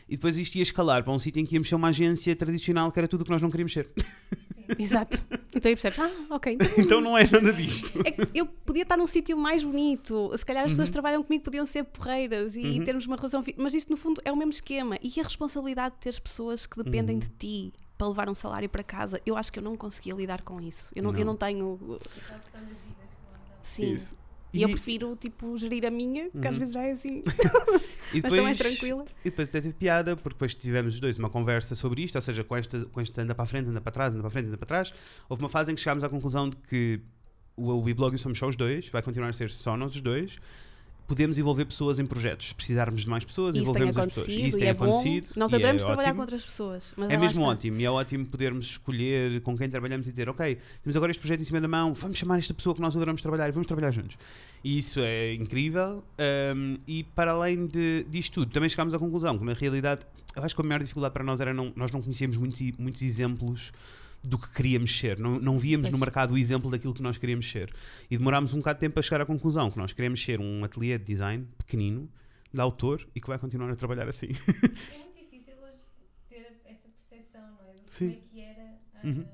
[0.09, 2.93] E depois isto ia escalar para um sítio em que íamos ser uma agência tradicional,
[2.93, 3.89] que era tudo o que nós não queríamos ser.
[4.79, 5.23] Exato.
[5.55, 6.55] Então aí percebes, ah, ok.
[6.55, 8.01] então então não é nada disto.
[8.05, 10.33] É que eu podia estar num sítio mais bonito.
[10.37, 10.91] Se calhar as pessoas Uhum.
[10.91, 12.85] que trabalham comigo podiam ser porreiras e Uhum.
[12.85, 13.45] termos uma relação.
[13.57, 14.99] Mas isto, no fundo, é o mesmo esquema.
[15.03, 17.21] E a responsabilidade de teres pessoas que dependem Uhum.
[17.21, 20.43] de ti para levar um salário para casa, eu acho que eu não conseguia lidar
[20.43, 20.91] com isso.
[20.97, 21.25] Eu não, eu Não.
[21.27, 21.79] não tenho.
[22.29, 22.61] Dá.
[23.63, 23.93] Sim.
[23.95, 24.17] Isso.
[24.55, 26.61] E eu prefiro, tipo, gerir a minha, que às Uhum.
[26.61, 27.23] vezes já é assim,
[28.15, 29.05] e mas também tranquila.
[29.25, 32.23] E depois até teve piada, porque depois tivemos os dois uma conversa sobre isto, ou
[32.23, 34.31] seja, com esta, com esta anda para a frente, anda para trás, anda para a
[34.31, 34.95] frente, anda para trás.
[35.29, 37.01] Houve uma fase em que chegámos à conclusão de que
[37.57, 40.39] o, o Weblog somos só os dois, vai continuar a ser só nós os dois.
[41.07, 42.49] Podemos envolver pessoas em projetos.
[42.49, 44.29] Se precisarmos de mais pessoas, isso envolvemos as pessoas.
[44.29, 44.85] isso tem é bom.
[44.85, 45.27] acontecido.
[45.37, 46.15] Nós e adoramos é trabalhar ótimo.
[46.17, 46.95] com outras pessoas.
[46.97, 47.53] Mas É mesmo está.
[47.53, 51.21] ótimo e é ótimo podermos escolher com quem trabalhamos e dizer, ok, temos agora este
[51.21, 53.67] projeto em cima da mão, vamos chamar esta pessoa que nós adoramos trabalhar e vamos
[53.67, 54.17] trabalhar juntos.
[54.63, 56.03] E isso é incrível.
[56.57, 60.43] um, e para além de, disto tudo, também chegámos à conclusão que na realidade, eu
[60.43, 63.73] acho que a maior dificuldade para nós era não, nós não conhecíamos muitos, muitos exemplos
[64.27, 65.19] do que queríamos ser.
[65.19, 66.01] Não, não víamos no Pois.
[66.01, 67.75] mercado o exemplo daquilo que nós queríamos ser.
[68.11, 70.65] E demorámos um bocado de tempo a chegar à conclusão que nós queremos ser um
[70.65, 72.11] ateliê de design pequenino,
[72.53, 74.29] de autor e que vai continuar a trabalhar assim.
[74.29, 75.79] É muito difícil hoje
[76.29, 77.75] ter essa percepção, não é?
[77.75, 78.11] Do Sim.
[78.13, 78.79] como é que era.
[78.95, 79.27] ah, Uhum.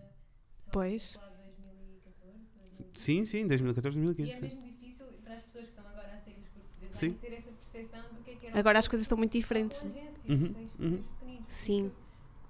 [0.73, 1.03] Pois.
[1.03, 3.01] sei lá, 2014, 2015.
[3.01, 4.31] sim, sim, 2014, E 2015.
[4.31, 4.43] é sim.
[4.57, 7.11] mesmo difícil para as pessoas que estão agora a seguir os cursos de Sim.
[7.13, 8.59] design ter essa percepção do que é que era.
[8.59, 9.79] Agora as coisas estão muito diferentes.
[9.79, 11.03] com agências, Uhum, uhum.
[11.19, 11.45] pequeninos.
[11.49, 11.93] Sim.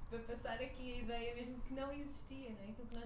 [0.09, 1.60] Para passar aqui a ideia mesmo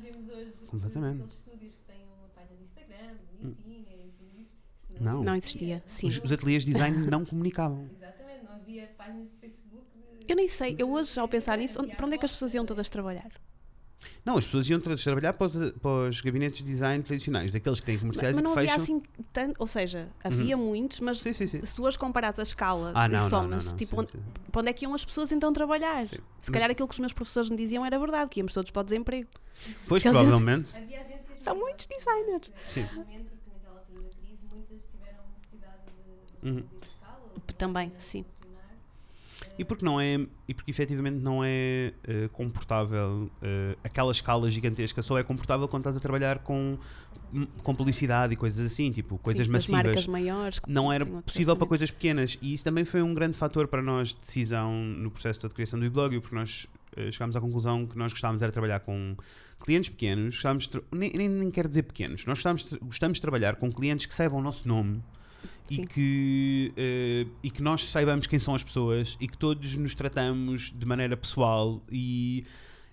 [0.05, 1.15] vemos hoje, Completamente.
[1.23, 4.53] aqueles estúdios que têm uma página de Instagram, bonitinha e tudo isso,
[4.91, 5.23] isso Não.
[5.25, 6.07] Não existia, sim.
[6.09, 7.89] Os, os ateliês de design não comunicavam.
[7.97, 9.85] Exatamente, não havia páginas de Facebook.
[10.21, 10.31] De...
[10.33, 12.55] Eu nem sei, eu hoje, ao pensar nisso, onde- para onde é que as pessoas
[12.55, 13.31] iam todas trabalhar?
[14.25, 17.81] Não, as pessoas iam tra- trabalhar para os, para os gabinetes de design tradicionais, daqueles
[17.81, 18.83] que têm Mas, comerciais mas e não havia fecham.
[18.83, 19.03] assim
[19.33, 21.63] tanto, ou seja, havia muitos, mas Sim, sim, sim.
[21.63, 24.01] se tu as comparas a escala Ah, de não, não, não, somas, não, tipo, sim,
[24.03, 24.19] onde- sim.
[24.51, 26.07] para onde é que iam as pessoas então trabalhar?
[26.07, 26.17] Sim.
[26.43, 28.81] Se calhar aquilo que os meus professores me diziam era verdade, que íamos todos para
[28.81, 29.29] o desemprego.
[29.89, 30.69] Pois, Porque provavelmente.
[30.77, 32.51] Havia agências São muitos designers.
[32.67, 32.83] Sim.
[32.93, 36.57] Realmente, que naquela altura da crise, muitas tiveram necessidade de, de Uhum.
[36.57, 37.21] reduzir a escala.
[37.35, 38.25] ou de Também, sim.
[39.59, 45.03] E porque não é, e porque efetivamente não é eh, comportável, eh, aquela escala gigantesca
[45.03, 46.77] só é comportável quando estás a trabalhar com,
[47.63, 49.85] com publicidade e coisas assim, tipo, coisas Sim, massivas.
[49.85, 50.61] marcas maiores.
[50.67, 54.09] não era possível para coisas pequenas e isso também foi um grande fator para nós
[54.09, 57.99] de decisão no processo de criação do e-blog porque nós eh, chegámos à conclusão que
[57.99, 59.17] nós gostávamos era de trabalhar com
[59.61, 63.57] clientes pequenos gostávamos nem, nem, nem quero dizer pequenos nós gostávamos de, gostamos de trabalhar
[63.57, 65.03] com clientes que saibam o nosso nome
[65.71, 65.87] e Sim.
[65.87, 70.71] que, eh, e que nós saibamos quem são as pessoas e que todos nos tratamos
[70.77, 72.45] de maneira pessoal e,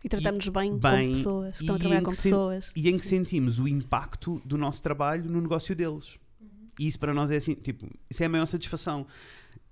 [0.04, 2.72] E tratamos bem, bem, com pessoas, que estão a trabalhar com pessoas.
[2.76, 6.18] e em que sentimos o impacto do nosso trabalho no negócio deles.
[6.80, 9.06] E isso para nós é assim, tipo, isso é a maior satisfação.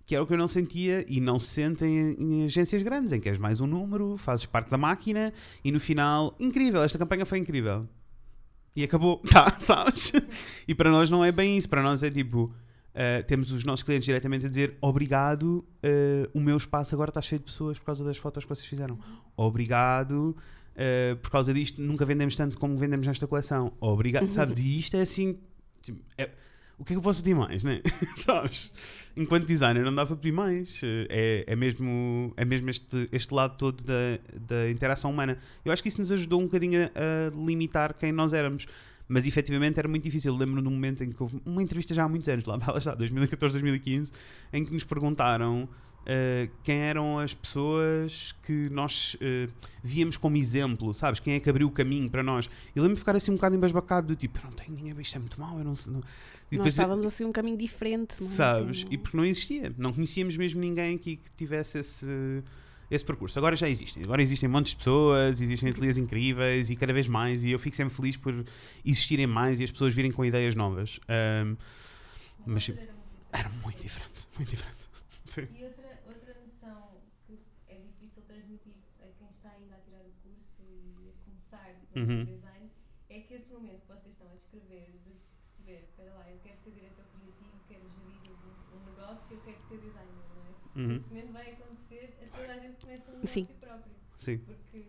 [0.05, 3.13] Que é o que eu não sentia e não se sente em, em agências grandes,
[3.13, 5.31] em que és mais um número, fazes parte da máquina
[5.63, 7.87] e no final, incrível, esta campanha foi incrível.
[8.75, 10.11] E acabou, tá, sabes?
[10.67, 12.53] E para nós não é bem isso, para nós é tipo,
[12.93, 17.21] eh, temos os nossos clientes diretamente a dizer obrigado, eh, o meu espaço agora está
[17.21, 18.97] cheio de pessoas por causa das fotos que vocês fizeram.
[19.37, 20.35] Obrigado,
[20.75, 23.73] eh, por causa disto nunca vendemos tanto como vendemos nesta coleção.
[23.79, 24.29] Obrigado, Uhum.
[24.29, 24.59] sabes?
[24.63, 25.37] E isto é assim,
[25.81, 26.29] tipo, é-
[26.77, 27.81] o que é que eu posso pedir mais, né?
[28.15, 28.71] sabes?
[29.17, 30.79] Enquanto designer não dá para pedir mais.
[31.09, 33.93] É, é mesmo, é mesmo este, este lado todo da,
[34.47, 35.37] da interação humana.
[35.65, 38.65] Eu acho que isso nos ajudou um bocadinho a, a limitar quem nós éramos.
[39.09, 40.33] Mas efetivamente era muito difícil.
[40.35, 42.77] Lembro-me de um momento em que houve uma entrevista já há muitos anos, lá lá
[42.77, 44.11] está, 2014, 2015,
[44.53, 45.67] em que nos perguntaram
[46.05, 49.47] eh, quem eram as pessoas que nós eh,
[49.83, 51.19] víamos como exemplo, sabes?
[51.19, 52.45] Quem é que abriu o caminho para nós?
[52.75, 55.15] Eu lembro-me de ficar assim um bocado embasbacado, do tipo, eu não tenho ninguém, isto
[55.15, 55.99] é muito mau, eu não, não...
[56.51, 58.15] E Nós depois- estávamos assim um caminho diferente.
[58.21, 58.31] não é?
[58.31, 58.79] sabes?
[58.79, 62.43] Tipo, E porque não existia, não conhecíamos mesmo ninguém aqui que tivesse esse,
[62.89, 63.37] esse percurso.
[63.39, 67.43] Agora já existem, agora existem montes de pessoas, existem ateliês incríveis e cada vez mais,
[67.43, 68.45] e eu fico sempre feliz por
[68.85, 70.99] existirem mais e as pessoas virem com ideias novas.
[71.07, 71.55] Na
[72.45, 74.77] Mas altura era muito era muito diferente, muito diferente.
[75.27, 75.47] Sim.
[75.55, 76.97] E outra, outra noção
[77.27, 81.75] que é difícil transmitir a quem está ainda a tirar o curso e a começar
[81.93, 82.25] no Uhum.
[82.25, 82.69] design
[83.09, 85.13] é que esse momento que vocês estão a descrever, de
[85.45, 89.61] perceber, espera lá, eu quero ser diretor criativo, quero gerir um, um negócio, eu quero
[89.61, 90.87] ser designer, não é?
[90.87, 90.95] Uhum.
[90.95, 93.47] Esse momento vai acontecer a toda a gente que começa um negócio Sim.
[93.59, 94.37] próprio, Sim.
[94.39, 94.83] porque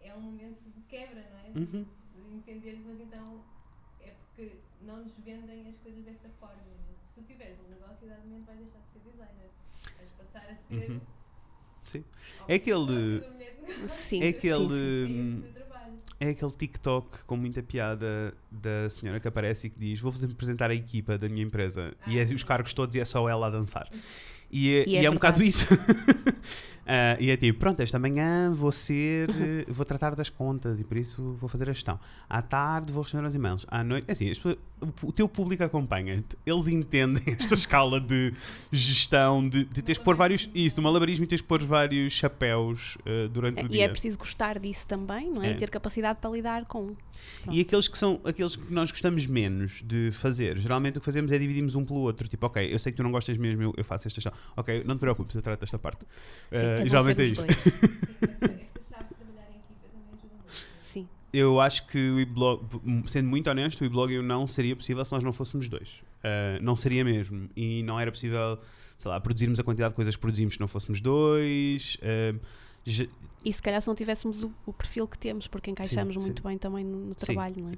[0.00, 1.58] é um momento de quebra, não é?
[1.58, 1.84] Uhum.
[2.30, 3.40] De entender, mas então
[4.00, 6.54] é porque não nos vendem as coisas dessa forma.
[6.56, 6.94] né?
[7.02, 9.50] Se tu tiveres um negócio, idadamente vais deixar de ser designer.
[9.98, 10.90] Vais passar a ser.
[10.90, 11.00] Uhum.
[11.84, 12.04] Sim.
[12.46, 13.22] É aquele-.
[13.88, 14.68] Sim, É aquele.
[14.68, 15.42] sim, É esse hum.
[16.22, 20.70] É aquele TikTok com muita piada da senhora que aparece e que diz: Vou-vos apresentar
[20.70, 21.94] a equipa da minha empresa.
[22.06, 23.90] e é Ah, os cargos todos e é só ela a dançar.
[24.50, 25.64] E é, E é e é um bocado isso.
[26.92, 29.30] Ah, e é tipo: Pronto, esta manhã vou ser.
[29.30, 32.00] eh, Vou tratar das contas e por isso vou fazer a gestão.
[32.28, 33.64] À tarde vou responder aos e-mails.
[33.68, 34.06] À noite.
[34.08, 36.36] é Assim, pessoas- o, o teu público acompanha-te.
[36.44, 38.32] Eles entendem esta escala de
[38.72, 40.48] gestão, de, de teres que pôr vários.
[40.54, 43.84] Isso, do malabarismo e teres que pôr vários chapéus eh, durante o E dia.
[43.84, 45.50] é preciso gostar disso também, não é?
[45.50, 45.52] É.
[45.52, 46.94] E ter capacidade para lidar com.
[47.50, 51.30] E aqueles que são aqueles que nós gostamos menos de fazer, geralmente o que fazemos
[51.32, 52.26] é dividimos um pelo outro.
[52.28, 54.32] Tipo, ok, eu sei que tu não gostas mesmo, eu, eu faço esta gestão.
[54.56, 56.00] Ok, não te preocupes, eu trato desta parte.
[56.50, 57.42] Sim, É bom geralmente é isto.
[57.42, 60.54] Sim, essa, essa chave de trabalhar em equipa também ajuda muito.
[60.82, 61.08] Sim.
[61.32, 62.64] Eu acho que o e-blog,
[63.08, 65.88] sendo muito honesto, o e-blog eu não seria possível se nós não fôssemos dois.
[66.22, 67.48] Eh, não seria mesmo.
[67.56, 68.58] E não era possível,
[68.98, 71.96] sei lá, produzirmos a quantidade de coisas que produzimos se não fôssemos dois.
[72.84, 73.10] Ge-
[73.44, 76.42] E se calhar se não tivéssemos o, o perfil que temos, porque encaixamos Sim, muito
[76.42, 77.74] bem também no, no trabalho, não é?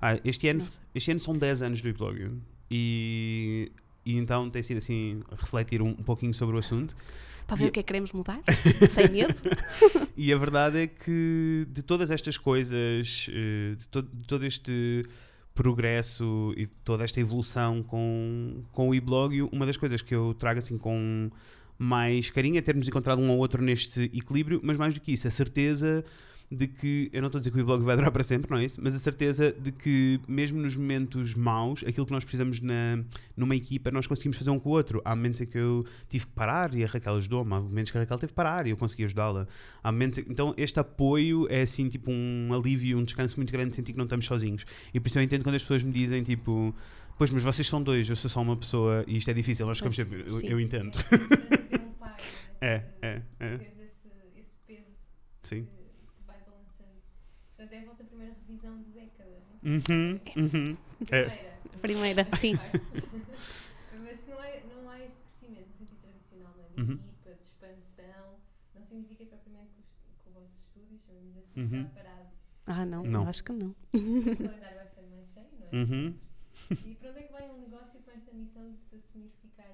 [0.00, 0.80] Ah, este, ano, Nossa.
[0.94, 2.30] este ano são 10 anos do e-blog
[2.70, 3.72] e,
[4.04, 6.96] e então tem sido assim refletir um, um pouquinho sobre o assunto.
[7.46, 8.40] Para ver E- o que é que queremos mudar,
[8.90, 9.34] sem medo.
[10.16, 15.04] E a verdade é que de todas estas coisas, eh, de, to- de todo este
[15.54, 20.34] progresso e de toda esta evolução com, com o e-blog, uma das coisas que eu
[20.34, 21.30] trago assim com
[21.78, 25.26] mais carinho é termos encontrado um ou outro neste equilíbrio, mas mais do que isso,
[25.26, 26.04] a certeza
[26.52, 28.58] de que, eu não estou a dizer que o e-blog vai durar para sempre, não
[28.58, 28.80] é isso?
[28.82, 33.02] Mas a certeza de que mesmo nos momentos maus, aquilo que nós precisamos na,
[33.36, 35.00] numa equipa, nós conseguimos fazer um com o outro.
[35.04, 37.98] Há momentos em que eu tive que parar e a Raquel ajudou-me, há momentos que
[37.98, 39.46] a Raquel teve que parar e eu consegui ajudá-la.
[39.82, 43.76] Há momentos, então este apoio é assim tipo um alívio, um descanso muito grande de
[43.76, 44.64] sentir que não estamos sozinhos.
[44.92, 46.74] E por isso eu entendo quando as pessoas me dizem tipo,
[47.18, 49.78] pois mas vocês são dois, eu sou só uma pessoa e isto é difícil, nós
[49.78, 50.46] ficamos sempre, eu, sim.
[50.46, 50.98] eu entendo.
[52.62, 53.22] É, É, né?
[53.40, 53.58] é, é.
[53.58, 54.94] Teres esse, esse peso
[55.42, 55.64] Sim.
[55.64, 57.02] que, que vai balançando.
[57.56, 59.42] Portanto, é a vossa primeira revisão de década.
[59.62, 60.76] Uhum, uhum.
[61.10, 61.22] É.
[61.24, 61.52] Primeira.
[61.80, 62.56] Primeira, Mas sim.
[62.56, 62.72] faz.
[64.02, 66.74] Mas não, é, não há este crescimento no sentido tradicional, é?
[66.74, 66.94] de Uhum.
[66.94, 68.34] equipa, de expansão.
[68.74, 69.86] Não significa propriamente que, os,
[70.22, 71.82] que o vosso estúdio, chamamos assim, Uhum.
[71.82, 72.28] está parado.
[72.66, 73.22] Ah, não, Não.
[73.22, 73.68] eu acho que não.
[73.68, 75.82] O calendário vai ficando mais cheio, não é?
[75.84, 76.14] Uhum.
[76.86, 79.70] E para onde é que vai um negócio com esta missão de se assumir, ficar,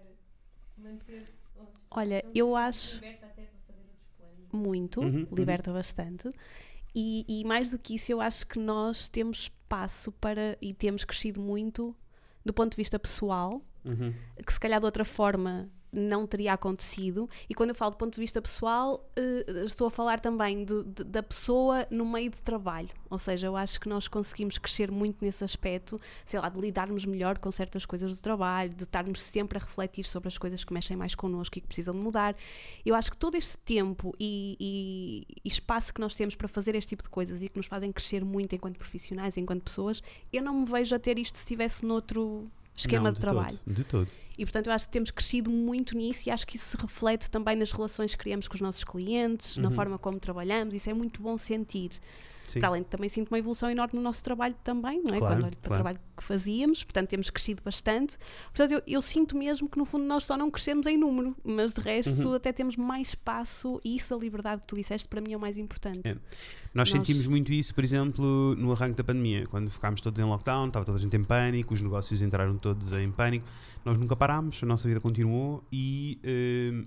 [0.76, 1.86] manter-se onde está?
[1.90, 4.52] Olha, Então, eu acho- Liberta até para fazer outros planos.
[4.52, 5.36] Muito, Uhum, uhum.
[5.36, 6.30] liberta bastante.
[6.94, 11.04] E, e mais do que isso, eu acho que nós temos espaço para, e temos
[11.04, 11.94] crescido muito
[12.44, 14.12] do ponto de vista pessoal, Uhum.
[14.44, 17.28] que se calhar de outra forma não teria acontecido.
[17.48, 20.82] E quando eu falo do ponto de vista pessoal, eh, estou a falar também de-
[20.84, 22.88] de- da pessoa no meio de trabalho.
[23.08, 27.04] Ou seja, eu acho que nós conseguimos crescer muito nesse aspecto, sei lá, de lidarmos
[27.06, 30.72] melhor com certas coisas do trabalho, de estarmos sempre a refletir sobre as coisas que
[30.72, 32.36] mexem mais connosco e que precisam de mudar.
[32.84, 36.74] Eu acho que todo este tempo e, e- e espaço que nós temos para fazer
[36.74, 40.42] este tipo de coisas e que nos fazem crescer muito enquanto profissionais, enquanto pessoas, eu
[40.42, 43.58] não me vejo a ter isto se estivesse noutro esquema Não, de, trabalho.
[43.64, 44.08] Todo, de todo.
[44.38, 47.28] E portanto eu acho que temos crescido muito nisso e acho que isso se reflete
[47.28, 49.74] também nas relações que criamos com os nossos clientes, na Uhum.
[49.74, 51.90] forma como trabalhamos, isso é muito bom sentir.
[52.48, 52.60] Sim.
[52.60, 55.18] Para além de também sinto uma evolução enorme no nosso trabalho também, não é?
[55.18, 55.72] Claro, Quando olho para claro.
[55.80, 58.16] o trabalho que fazíamos, portanto temos crescido bastante.
[58.52, 61.74] Portanto eu, eu sinto mesmo que no fundo nós só não crescemos em número, mas
[61.74, 62.34] de resto Uhum.
[62.34, 65.40] até temos mais espaço e isso a liberdade que tu disseste para mim é o
[65.40, 66.00] mais importante.
[66.08, 66.14] É.
[66.14, 66.20] Nós,
[66.74, 70.68] Nós- sentimos muito isso, por exemplo, no arranque da pandemia, quando ficámos todos em lockdown,
[70.68, 73.46] estava toda a gente em pânico, os negócios entraram todos em pânico.
[73.84, 76.84] Nós nunca parámos, a nossa vida continuou e eh,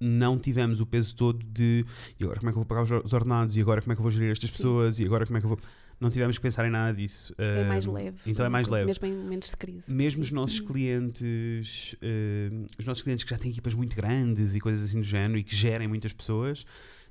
[0.00, 1.84] não tivemos o peso todo de
[2.18, 3.92] e agora como é que eu vou pagar os or- os ordenados, e agora como
[3.92, 4.56] é que eu vou gerir estas Sim.
[4.56, 5.58] pessoas, e agora como é que eu vou.
[5.98, 7.34] Não tivemos que pensar em nada disso.
[7.38, 8.16] É mais Eh, leve.
[8.26, 8.84] Então é mais leve.
[8.84, 9.94] Mesmo em momentos de crise.
[9.94, 14.60] Mesmo os nossos clientes, eh, os nossos clientes que já têm equipas muito grandes e
[14.60, 16.66] coisas assim do género e que gerem muitas pessoas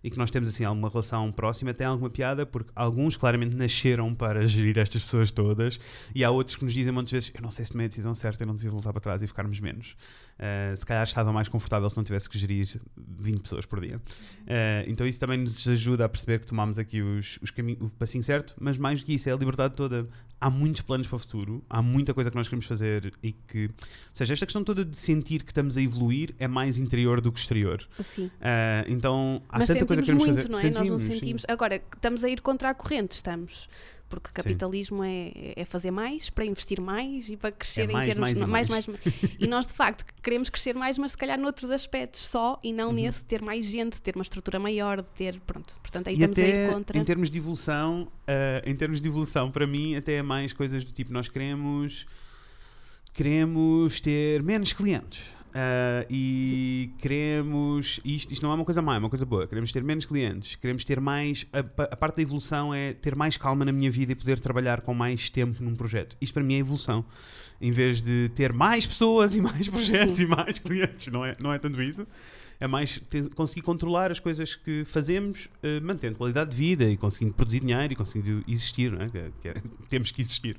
[0.05, 4.13] e que nós temos assim alguma relação próxima, tem alguma piada porque alguns claramente nasceram
[4.13, 5.79] para gerir estas pessoas todas
[6.13, 8.13] e há outros que nos dizem muitas vezes eu não sei se tomei a decisão
[8.13, 9.95] certa, eu não devia voltar para trás e ficarmos menos.
[10.37, 14.01] Eh, se calhar estava mais confortável se não tivesse que gerir 20 pessoas por dia.
[14.45, 17.89] Eh, então isso também nos ajuda a perceber que tomamos aqui os, os caminhos, o
[17.89, 20.07] passinho certo, mas mais do que isso, é a liberdade toda.
[20.39, 23.67] Há muitos planos para o futuro, há muita coisa que nós queremos fazer e que.
[23.67, 23.73] Ou
[24.13, 27.39] seja, esta questão toda de sentir que estamos a evoluir é mais interior do que
[27.39, 27.87] exterior.
[27.97, 28.29] Assim.
[28.41, 30.49] Eh, então há Mas tanta coisa sentimos que queremos muito, fazer.
[30.49, 30.69] não é?
[30.79, 31.13] Nós não sim.
[31.13, 31.45] sentimos.
[31.47, 33.67] Agora, estamos a ir contra a corrente, estamos.
[34.07, 38.11] Porque capitalismo é, é fazer mais para investir mais e para crescer É mais, em
[38.11, 38.21] termos.
[38.21, 38.87] mais e não, mais, mais.
[38.87, 38.99] mais,
[39.39, 42.75] E nós, de facto, queremos crescer mais, mas se calhar noutros aspectos só e Uhum.
[42.75, 45.39] não nesse ter mais gente, ter uma estrutura maior, de ter.
[45.41, 45.75] Pronto.
[45.81, 46.97] Portanto, aí E estamos a até ir contra.
[46.99, 50.83] em termos de evolução, eh, em termos de evolução, para mim até é mais coisas
[50.83, 52.05] do tipo nós queremos
[53.13, 55.23] queremos ter menos clientes.
[55.57, 59.47] Eh, e queremos isto, isto não é uma coisa má, é uma coisa boa.
[59.47, 61.47] Queremos ter menos clientes, queremos ter mais.
[61.53, 64.81] A, a parte da evolução é ter mais calma na minha vida e poder trabalhar
[64.81, 66.17] com mais tempo num projeto.
[66.19, 67.05] Isto para mim é evolução.
[67.61, 70.23] Em vez de ter mais pessoas e mais projetos Sim.
[70.25, 72.05] e mais clientes, não é, não é tanto isso
[72.57, 76.95] é mais ter- conseguir controlar as coisas que fazemos, eh, mantendo qualidade de vida e
[76.95, 79.09] conseguindo produzir dinheiro e conseguindo existir, não é?
[79.09, 80.55] Que- que é- temos que existir.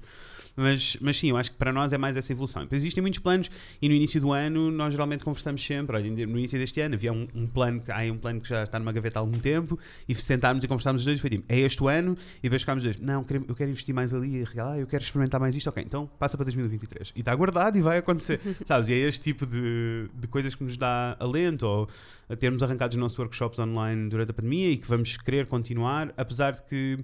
[0.57, 2.63] Mas, mas sim, eu acho que para nós é mais essa evolução.
[2.63, 5.97] Depois existem muitos planos e no início do ano nós geralmente conversamos sempre.
[5.97, 8.63] Olha, no início deste ano havia um, um plano, que- há um plano que já
[8.63, 11.45] está numa gaveta há algum tempo e sentámos e conversámos os dois e foi tipo,
[11.49, 12.17] é este o ano?
[12.39, 14.87] E depois ficámos os dois, não, eu quero investir mais ali, e real, ah, eu
[14.87, 17.13] quero experimentar mais isto, ok, então passa para 2023.
[17.15, 18.89] E está guardado e vai acontecer, sabes?
[18.89, 21.89] E é este tipo de, de coisas que nos dá alento ou
[22.29, 26.13] a termos arrancado os nossos workshops online durante a pandemia e que vamos querer continuar,
[26.17, 26.99] apesar de que,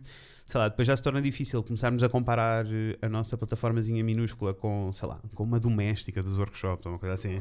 [0.44, 4.52] sei lá, depois já se torna difícil começarmos a comparar eh, a nossa plataformazinha minúscula
[4.52, 7.40] com, sei lá, com uma doméstica dos workshops ou uma coisa assim.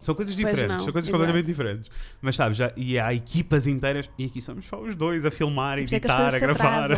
[0.00, 1.12] São coisas diferentes, são coisas exato.
[1.12, 1.90] completamente diferentes.
[2.22, 5.76] Mas sabes, já, e há equipas inteiras, e aqui somos só os dois a filmar,
[5.76, 6.88] a é as editar, a gravar.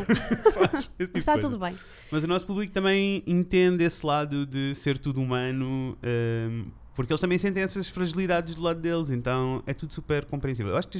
[0.53, 0.87] Sabes?
[0.97, 1.77] Tipo está tudo bem.
[2.13, 7.21] Mas o nosso público também entende esse lado de ser tudo humano, hum, porque eles
[7.21, 10.73] também sentem essas fragilidades do lado deles, então é tudo super compreensível.
[10.73, 10.99] Eu acho que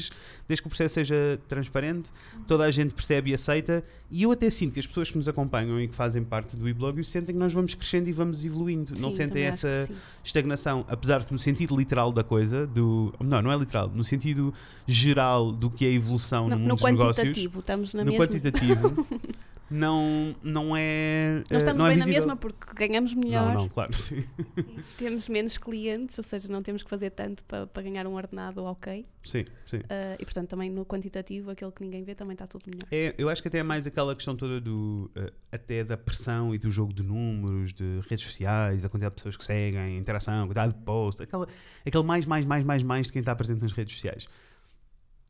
[0.49, 2.11] desde, que o processo seja transparente,
[2.47, 5.29] toda a gente percebe e aceita, e eu até sinto que as pessoas que nos
[5.29, 8.95] acompanham e que fazem parte do e-blog sentem que nós vamos crescendo e vamos evoluindo,
[8.99, 9.93] não Sim, sentem acho que essa
[10.25, 14.53] estagnação, apesar de no sentido literal da coisa, do não, não é literal, no sentido
[14.87, 18.11] geral do que é evolução No, no mundo no dos negócios, quantitativo, estamos na no
[18.13, 18.27] mesma.
[18.27, 19.07] quantitativo,
[19.73, 21.43] não, não é.
[21.51, 22.21] Nós eh, estamos não é bem na visível.
[22.29, 24.25] mesma porque ganhamos melhor, Não, não, claro, sim.
[24.99, 28.63] temos menos clientes, ou seja, não temos que fazer tanto para, para ganhar um ordenado
[28.65, 29.07] ok.
[29.25, 29.81] Sim, sim.
[29.89, 32.87] Ah, e portanto, também no quantitativo, aquele que ninguém vê, também está tudo melhor.
[32.91, 35.11] É, eu acho que até é mais aquela questão toda do.
[35.17, 39.17] eh, até da pressão e do jogo de números, de redes sociais, da quantidade de
[39.17, 41.47] pessoas que seguem, interação, quantidade de posts, aquela,
[41.87, 44.27] aquele mais, mais, mais, mais, mais de quem está presente nas redes sociais.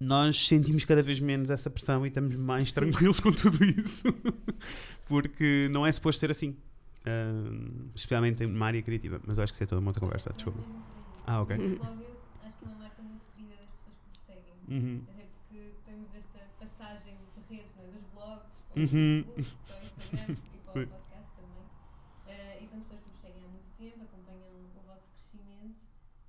[0.05, 2.75] Nós sentimos cada vez menos essa pressão e estamos mais Sim.
[2.75, 4.05] tranquilos com tudo isso.
[5.07, 6.57] Porque não é suposto ser assim.
[7.07, 9.21] Ah, especialmente numa área criativa.
[9.27, 10.59] Mas eu acho que isso é toda uma outra conversa, desculpa.
[11.27, 11.57] Ah, ok.
[11.57, 14.55] Logo, eu acho que é uma marca muito querida das pessoas que nos seguem.
[14.69, 15.03] Uhum.
[15.09, 17.87] Até porque temos esta passagem de redes, não é?
[17.93, 19.25] dos blogs, para o Uhum.
[19.35, 20.83] Facebook, para o Instagram e para Sim.
[20.83, 21.65] o podcast também.
[22.27, 25.83] Eh, e são pessoas que nos seguem há muito tempo, acompanham o vosso crescimento,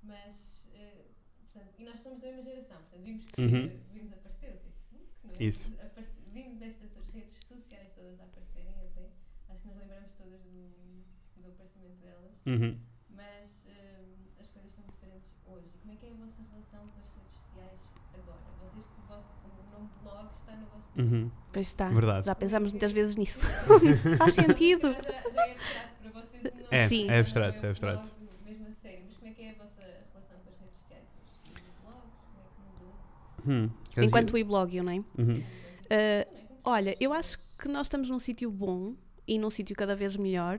[0.04, 0.36] mas,
[0.76, 1.06] eh,
[1.52, 3.80] portanto, e nós somos da mesma geração, portanto, vimos crescer, Uhum.
[3.92, 5.44] vimos aparecer o Facebook, não é?
[5.44, 5.72] Isso.
[5.80, 9.10] Aparece- vimos estas as redes sociais todas a aparecerem até,
[9.50, 12.32] acho que nos lembramos todas do, do aparecimento delas.
[12.46, 12.78] Uhum.
[13.10, 15.68] Mas hum, as coisas são diferentes hoje.
[15.80, 17.80] Como é que é a vossa relação com as redes sociais
[18.14, 18.40] agora?
[18.60, 20.98] Vocês, o, vosso, o nome blog está no vosso.
[20.98, 21.30] Uhum.
[21.52, 21.88] Pois está.
[21.90, 22.26] Verdade.
[22.26, 23.40] Já pensámos muitas vezes nisso.
[24.18, 24.92] Faz sentido.
[24.92, 26.42] Já, já é abstrato para vocês.
[26.44, 27.08] Não, É, Sim.
[27.10, 28.02] é abstrato, é abstrato.
[28.02, 29.04] blog Mesmo a sério.
[29.06, 31.54] Mas como é que é a vossa relação com as redes sociais hoje?
[31.54, 32.14] Os blogs?
[32.24, 32.94] Como é que mudou?
[33.46, 33.68] Hum.
[33.96, 34.96] Enquanto dizer- o e-blog, não é?
[35.18, 35.42] Uhum.
[35.90, 36.26] Ah,
[36.66, 38.94] Olha, eu acho que nós estamos num sítio bom
[39.28, 40.58] e num sítio cada vez melhor,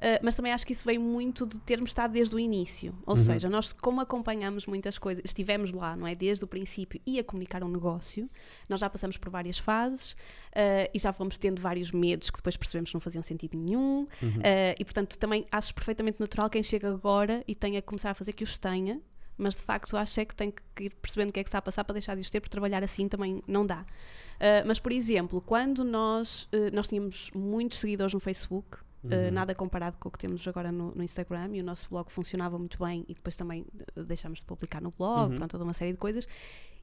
[0.00, 2.94] ah, mas também acho que isso veio muito de termos estado desde o início.
[3.04, 3.22] Ou Uhum.
[3.22, 6.14] seja, nós, como acompanhamos muitas coisas, estivemos lá, não é?
[6.14, 8.30] Desde o princípio e a comunicar um negócio,
[8.66, 10.16] nós já passamos por várias fases
[10.56, 14.06] ah, e já fomos tendo vários medos que depois percebemos que não faziam sentido nenhum.
[14.22, 14.40] Uhum.
[14.42, 18.14] ah, e portanto, também acho perfeitamente natural quem chega agora e tenha que começar a
[18.14, 18.98] fazer que os tenha.
[19.38, 21.58] Mas de facto acho é que tem que ir percebendo o que é que está
[21.58, 23.80] a passar para deixar de os ter, porque trabalhar assim também não dá.
[23.80, 29.30] Uh, mas, por exemplo, quando nós, uh, nós tínhamos muitos seguidores no Facebook, uh, Uhum.
[29.32, 32.56] nada comparado com o que temos agora no, no Instagram, e o nosso blog funcionava
[32.58, 33.64] muito bem, e depois também
[33.96, 35.36] uh, deixámos de publicar no blog, Uhum.
[35.38, 36.26] pronto, toda uma série de coisas.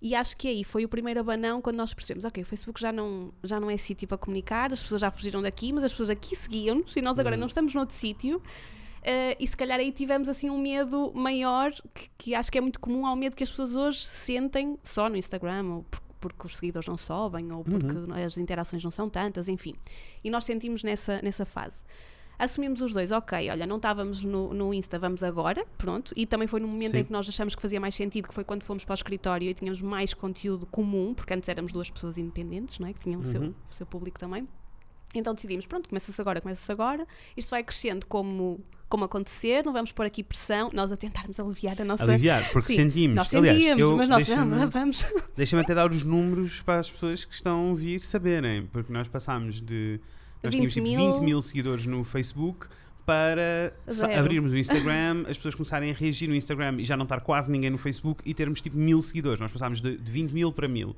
[0.01, 2.91] E acho que aí foi o primeiro abanão quando nós percebemos, ok, o Facebook já
[2.91, 6.09] não, já não é sítio para comunicar, as pessoas já fugiram daqui, mas as pessoas
[6.09, 7.41] aqui seguiam-nos, e nós agora Uhum.
[7.41, 8.41] não estamos noutro sítio.
[9.01, 12.61] Uh, e se calhar aí tivemos assim um medo maior que, que acho que é
[12.61, 16.47] muito comum ao medo que as pessoas hoje sentem só no Instagram ou por- porque
[16.47, 18.13] os seguidores não sobem ou porque Uhum.
[18.25, 19.73] as interações não são tantas, enfim.
[20.21, 21.81] E nós sentimos nessa, nessa fase.
[22.37, 26.13] Assumimos os dois, ok, olha, não estávamos no, no Insta, vamos agora, pronto.
[26.17, 26.97] E também foi no momento Sim.
[26.99, 29.49] em que nós achamos que fazia mais sentido, que foi quando fomos para o escritório
[29.49, 32.93] e tínhamos mais conteúdo comum, porque antes éramos duas pessoas independentes, não é?
[32.93, 33.53] que tinham o seu, Uhum.
[33.69, 34.45] o seu público também.
[35.15, 37.07] Então decidimos, pronto, começa-se agora, começa-se agora.
[37.35, 38.59] Isto vai crescendo como,
[38.89, 42.03] como acontecer, não vamos pôr aqui pressão, nós a tentarmos aliviar a nossa.
[42.03, 43.15] Aliviar, porque Sim, sentimos.
[43.15, 45.05] Nós Aliás, sentíamos, eu- mas nós deixa-me- vamos.
[45.37, 49.07] Deixa-me até dar os números para as pessoas que estão a ouvir saberem, porque nós
[49.07, 49.99] passámos de
[50.43, 51.13] Nós 20 tínhamos tipo mil.
[51.13, 52.67] 20 mil seguidores no Facebook
[53.05, 54.19] para Zero.
[54.19, 57.49] abrirmos o Instagram, as pessoas começarem a reagir no Instagram e já não estar quase
[57.49, 59.39] ninguém no Facebook e termos tipo mil seguidores.
[59.39, 60.95] Nós passámos de, de 20 mil para mil.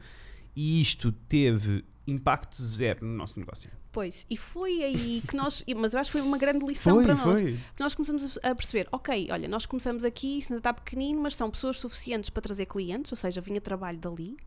[0.56, 3.70] E isto teve impacto zero no nosso negócio.
[3.92, 5.64] Pois, e foi aí que nós.
[5.76, 7.40] Mas eu acho que foi uma grande lição para nós.
[7.40, 7.58] foi.
[7.58, 11.22] Porque nós começamos a a perceber, ok, olha, nós começamos aqui, isto ainda está pequenino,
[11.22, 14.38] mas são pessoas suficientes para trazer clientes, ou seja, vinha trabalho dali.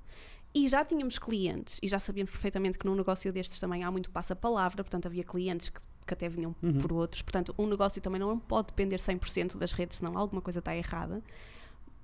[0.54, 4.10] E já tínhamos clientes, e já sabíamos perfeitamente que num negócio destes também há muito
[4.10, 6.78] passa-palavra, portanto havia clientes que, que até vinham Uhum.
[6.78, 7.22] por outros.
[7.22, 11.22] Portanto, um negócio também não pode depender 100% das redes, senão alguma coisa está errada.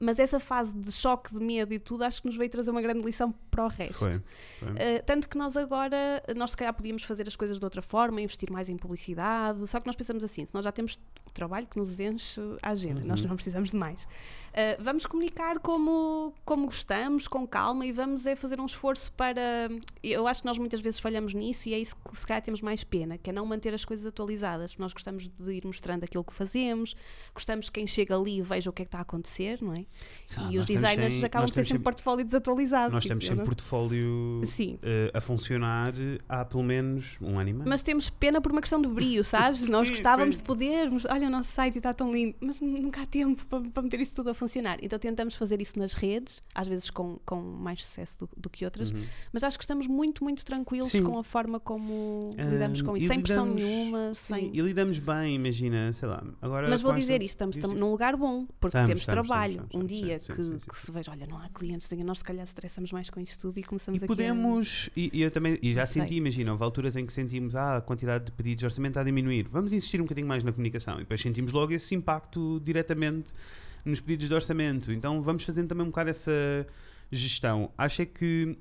[0.03, 2.81] Mas essa fase de choque, de medo e tudo, acho que nos veio trazer uma
[2.81, 3.99] grande lição para o resto.
[3.99, 4.13] Foi.
[4.59, 4.69] foi.
[4.71, 8.19] Uh, tanto que nós agora, nós se calhar podíamos fazer as coisas de outra forma,
[8.23, 11.67] investir mais em publicidade, só que nós pensamos assim, se nós já temos o trabalho
[11.67, 13.29] que nos enche a agenda, nós Uhum.
[13.29, 14.09] não precisamos de mais.
[14.51, 19.41] Uh, vamos comunicar como, como gostamos, com calma e vamos é fazer um esforço para.
[20.03, 22.61] Eu acho que nós muitas vezes falhamos nisso e é isso que se calhar temos
[22.61, 24.77] mais pena, que é não manter as coisas atualizadas.
[24.77, 26.95] Nós gostamos de ir mostrando aquilo que fazemos,
[27.35, 29.73] gostamos que quem chega ali e veja o que é que está a acontecer, não
[29.75, 29.85] é?
[30.37, 32.93] Ah, e os designers sem- acabam de ter temos sempre portfólio desatualizado.
[32.93, 34.79] Nós tipo, temos sempre não- portfólio Sim.
[34.83, 35.93] eh, a funcionar
[36.29, 37.69] há pelo menos um ano e meio.
[37.69, 39.61] Mas temos pena por uma questão de brio, sabes?
[39.71, 40.43] Nós Sim, gostávamos sim.
[40.43, 43.83] de podermos, olha o nosso site está tão lindo, mas nunca há tempo para, para
[43.83, 44.79] meter isso tudo a funcionar.
[44.83, 48.65] Então tentamos fazer isso nas redes, às vezes com, com mais sucesso do, do que
[48.65, 49.05] outras, Uhum.
[49.33, 51.03] mas acho que estamos muito, muito tranquilos Sim.
[51.05, 54.51] com a forma como lidamos Ahm, com isso, sem pressão lidamos- nenhuma, Sim, sem...
[54.57, 56.25] e lidamos bem, imagina, sei lá.
[56.43, 59.53] Agora Mas vou dizer isto, estamos tam- num lugar bom, porque Estamos, temos estamos, trabalho.
[59.63, 61.89] estamos, um estamos, dia sim, que, sim, sim, que se veja, olha, não há clientes,
[62.05, 65.11] nós se calhar estressamos mais com isto tudo e começamos E aqui a- podemos, e,
[65.13, 66.01] e eu também, e já sei.
[66.03, 69.03] senti, imagina, houve alturas em que sentimos ah, a quantidade de pedidos de orçamento está
[69.03, 72.61] a diminuir, vamos insistir um bocadinho mais na comunicação e depois sentimos logo esse impacto
[72.65, 73.33] diretamente
[73.85, 76.67] nos pedidos de orçamento, então vamos fazendo também um bocado essa
[77.11, 77.71] gestão.
[77.77, 78.57] Acho é que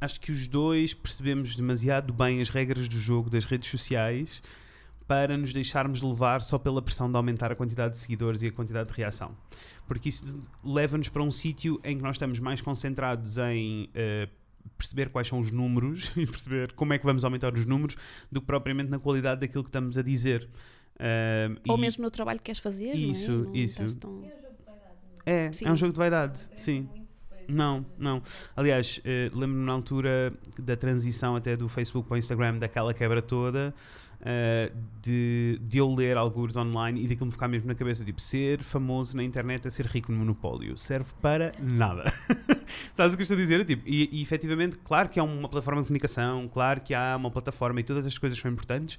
[0.00, 4.42] acho que os dois percebemos demasiado bem as regras do jogo das redes sociais
[5.06, 8.52] para nos deixarmos levar só pela pressão de aumentar a quantidade de seguidores e a
[8.52, 9.36] quantidade de reação.
[9.86, 14.28] Porque isso leva-nos para um sítio em que nós estamos mais concentrados em eh,
[14.78, 17.96] perceber quais são os números e perceber como é que vamos aumentar os números
[18.32, 20.48] do que propriamente na qualidade daquilo que estamos a dizer.
[21.68, 23.46] Ou e mesmo no trabalho que queres fazer, Isso, não é?
[23.46, 23.98] Não isso.
[23.98, 24.98] tão- É um jogo de vaidade.
[25.26, 25.64] não é, Sim.
[25.66, 26.88] é um jogo de vaidade, Não interessa sim.
[27.46, 28.22] Não, não.
[28.56, 33.20] Aliás, eh, lembro-me na altura da transição até do Facebook para o Instagram, daquela quebra
[33.20, 33.74] toda,
[34.22, 34.72] eh,
[35.02, 38.62] de, de eu ler alguns online e daquilo me ficar mesmo na cabeça, tipo, ser
[38.62, 40.74] famoso na internet é ser rico no monopólio.
[40.78, 42.04] Serve para nada.
[42.94, 43.62] Sabes o que eu estou a dizer?
[43.66, 47.30] Tipo, e, e efetivamente, claro que há uma plataforma de comunicação, claro que há uma
[47.30, 48.98] plataforma e todas as coisas são importantes,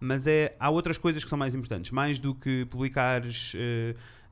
[0.00, 1.90] mas é, há outras coisas que são mais importantes.
[1.90, 3.54] Mais do que publicares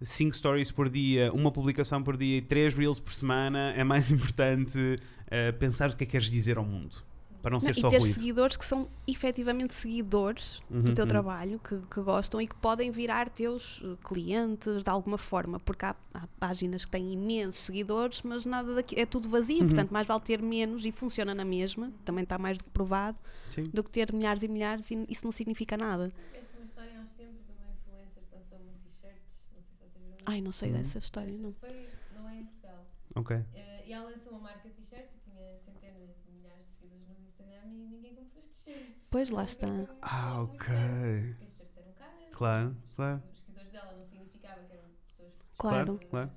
[0.05, 4.11] 5 stories por dia, uma publicação por dia e 3 reels por semana, é mais
[4.13, 4.99] importante
[5.31, 6.97] eh, pensar o que é que queres dizer ao mundo.
[7.43, 8.15] Para não, Não, ser e só ter ruído.
[8.15, 11.09] seguidores que são efetivamente seguidores Uhum, do teu uhum.
[11.09, 15.85] trabalho, que, que gostam e que podem virar teus eh, clientes de alguma forma, porque
[15.85, 19.67] há, há páginas que têm imensos seguidores, mas nada daqui é tudo vazio, Uhum.
[19.67, 23.19] portanto, mais vale ter menos e funciona na mesma, também está mais do que provado,
[23.53, 23.65] Sim.
[23.65, 26.13] do que ter milhares e milhares e isso não significa nada.
[26.33, 29.23] Esta é uma história há uns tempos de uma influencer que lançou umas t-shirts,
[29.53, 30.17] não sei se vocês viram.
[30.27, 30.77] Ai, não sei Uhum.
[30.79, 31.53] dessa história, não.
[31.55, 32.87] Foi, não é em Portugal.
[33.17, 33.37] Ok.
[33.57, 37.09] Eh, e ela lançou uma marca de t-shirts e tinha centenas de milhares de seguidores
[37.19, 39.02] no Instagram e ninguém comprou as t-shirts.
[39.13, 39.69] Pois, lá está.
[40.01, 40.75] Ah, ok.
[40.75, 42.33] caras.
[42.33, 43.23] Claro, claro.
[43.31, 46.01] Os seguidores dela não significava que eram pessoas que Claro.
[46.11, 46.31] e.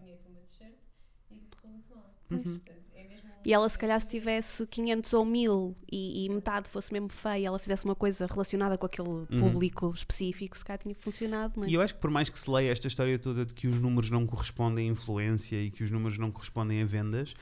[2.30, 2.60] Uhum.
[2.68, 3.08] É
[3.46, 7.48] E ela, se calhar, se tivesse 500 ou 1000 e, e metade fosse mesmo feia,
[7.48, 11.64] ela fizesse uma coisa relacionada com aquele público específico, se calhar tinha funcionado, é?
[11.64, 11.70] Uhum.
[11.70, 13.80] E eu acho que por mais que se leia esta história toda de que os
[13.80, 17.34] números não correspondem à influência e que os números não correspondem a vendas,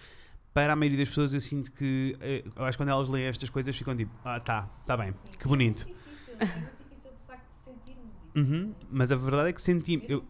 [0.53, 3.25] para a maioria das pessoas eu sinto que, eh, eu acho que quando elas leem
[3.25, 5.81] estas coisas ficam tipo, ah tá, tá bem, Sim, que e bonito.
[5.81, 8.53] É muito difícil, é muito difícil de facto sentirmos isso.
[8.53, 10.23] Uhum, mas a verdade é que senti, Mesmo eu,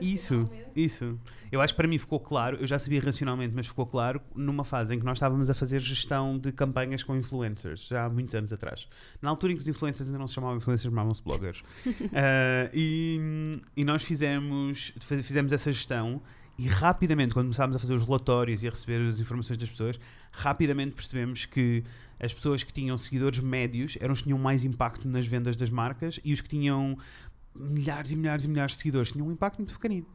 [0.00, 1.18] Isso, isso.
[1.50, 4.64] Eu acho que para mim ficou claro, eu já sabia racionalmente, mas ficou claro numa
[4.64, 8.34] fase em que nós estávamos a fazer gestão de campanhas com influencers, já há muitos
[8.34, 8.88] anos atrás.
[9.22, 11.62] Na altura em que os influencers ainda não se chamavam influencers, chamavam-se bloggers.
[12.12, 16.20] Ah, e, e nós fizemos, fizemos essa gestão
[16.58, 20.00] e rapidamente, quando começámos a fazer os relatórios e a receber as informações das pessoas,
[20.32, 21.84] rapidamente percebemos que
[22.18, 25.68] as pessoas que tinham seguidores médios eram os que tinham mais impacto nas vendas das
[25.68, 26.96] marcas e os que tinham
[27.54, 30.06] milhares e milhares e milhares de seguidores tinham um impacto muito pequenino.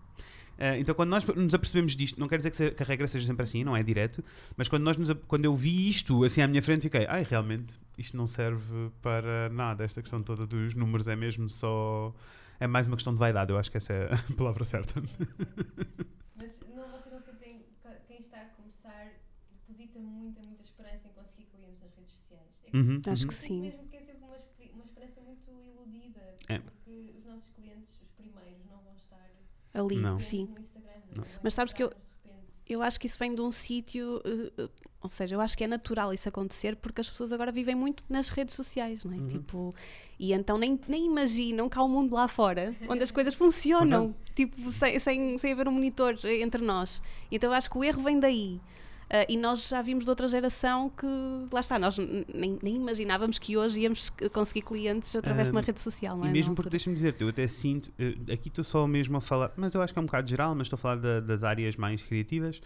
[0.58, 3.08] Eh, então, quando nós nos apercebemos disto, não quer dizer que, se- que a regra
[3.08, 4.24] seja sempre assim, não é direto,
[4.58, 7.74] mas quando, nós nos quando eu vi isto assim à minha frente, fiquei, ai, realmente,
[7.98, 9.84] isto não serve para nada.
[9.84, 12.14] Esta questão toda dos números é mesmo só.
[12.60, 15.02] É mais uma questão de vaidade, eu acho que essa é a palavra certa.
[16.38, 19.08] Mas não, vocês não sentem que quem está a começar
[19.68, 22.62] deposita muita, muita esperança em conseguir clientes nas redes sociais.
[22.66, 23.28] É que Uhum, Acho uhum.
[23.28, 23.62] que sim.
[23.62, 24.38] mesmo que é sempre uma,
[24.76, 26.60] uma esperança muito iludida, É.
[26.60, 29.30] porque os nossos clientes, os primeiros, não vão estar
[29.74, 30.20] Ali, Não.
[30.20, 30.46] sim.
[30.48, 30.92] no Instagram.
[31.16, 31.24] Não.
[31.24, 31.92] vão Mas sabes que eu-.
[32.68, 34.70] Eu acho que isso vem de um sítio, eh, eh,
[35.02, 38.02] ou seja, eu acho que é natural isso acontecer porque as pessoas agora vivem muito
[38.08, 39.18] nas redes sociais, não é?
[39.18, 39.28] Uhum.
[39.28, 39.76] Tipo,
[40.18, 44.16] e então nem, nem imaginam que há um mundo lá fora onde as coisas funcionam,
[44.36, 47.02] tipo, sem, sem, sem haver um monitor entre nós.
[47.30, 48.62] Então eu acho que o erro vem daí.
[49.14, 51.06] Ah, e nós já vimos de outra geração que,
[51.52, 55.64] lá está, nós nem, nem imaginávamos que hoje íamos conseguir clientes através de uma Ah,
[55.66, 56.30] rede social, não é?
[56.30, 59.52] E mesmo porque, deixa-me dizer-te, eu até sinto, eh, aqui estou só mesmo a falar,
[59.58, 61.76] mas eu acho que é um bocado geral, mas estou a falar da- das áreas
[61.76, 62.62] mais criativas.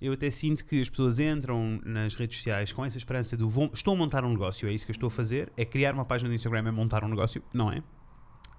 [0.00, 3.70] Eu até sinto que as pessoas entram nas redes sociais com essa esperança do vou,
[3.74, 6.06] estou a montar um negócio, é isso que eu estou a fazer, é criar uma
[6.06, 7.82] página no Instagram, é montar um negócio, não é?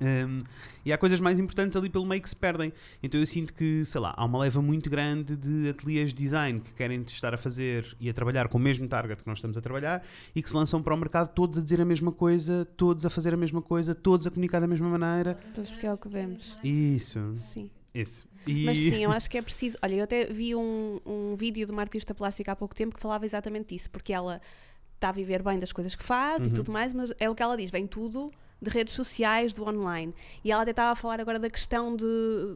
[0.02, 0.40] Um,
[0.84, 2.74] e há coisas mais importantes ali pelo meio que se perdem.
[3.04, 6.60] Então eu sinto que, sei lá, há uma leva muito grande de ateliês de design
[6.60, 9.56] que querem estar a fazer e a trabalhar com o mesmo target que nós estamos
[9.58, 10.04] a trabalhar
[10.36, 13.10] e que se lançam para o mercado todos a dizer a mesma coisa, todos a
[13.10, 15.40] fazer a mesma coisa, todos a comunicar da mesma maneira.
[15.54, 16.58] Pois, porque é o que vemos.
[16.64, 17.70] Isso, Sim.
[17.94, 18.28] isso.
[18.48, 18.66] E...
[18.66, 19.78] Mas sim, eu acho que é preciso.
[19.84, 23.00] Olha, eu até vi um, um vídeo de uma artista plástica há pouco tempo que
[23.02, 24.42] falava exatamente disso, porque ela
[24.96, 26.54] está a viver bem das coisas que faz e Uhum.
[26.54, 28.32] tudo mais, mas é o que ela diz: vem tudo
[28.62, 30.14] de redes sociais, do online.
[30.44, 32.06] E ela até estava a falar agora da questão de,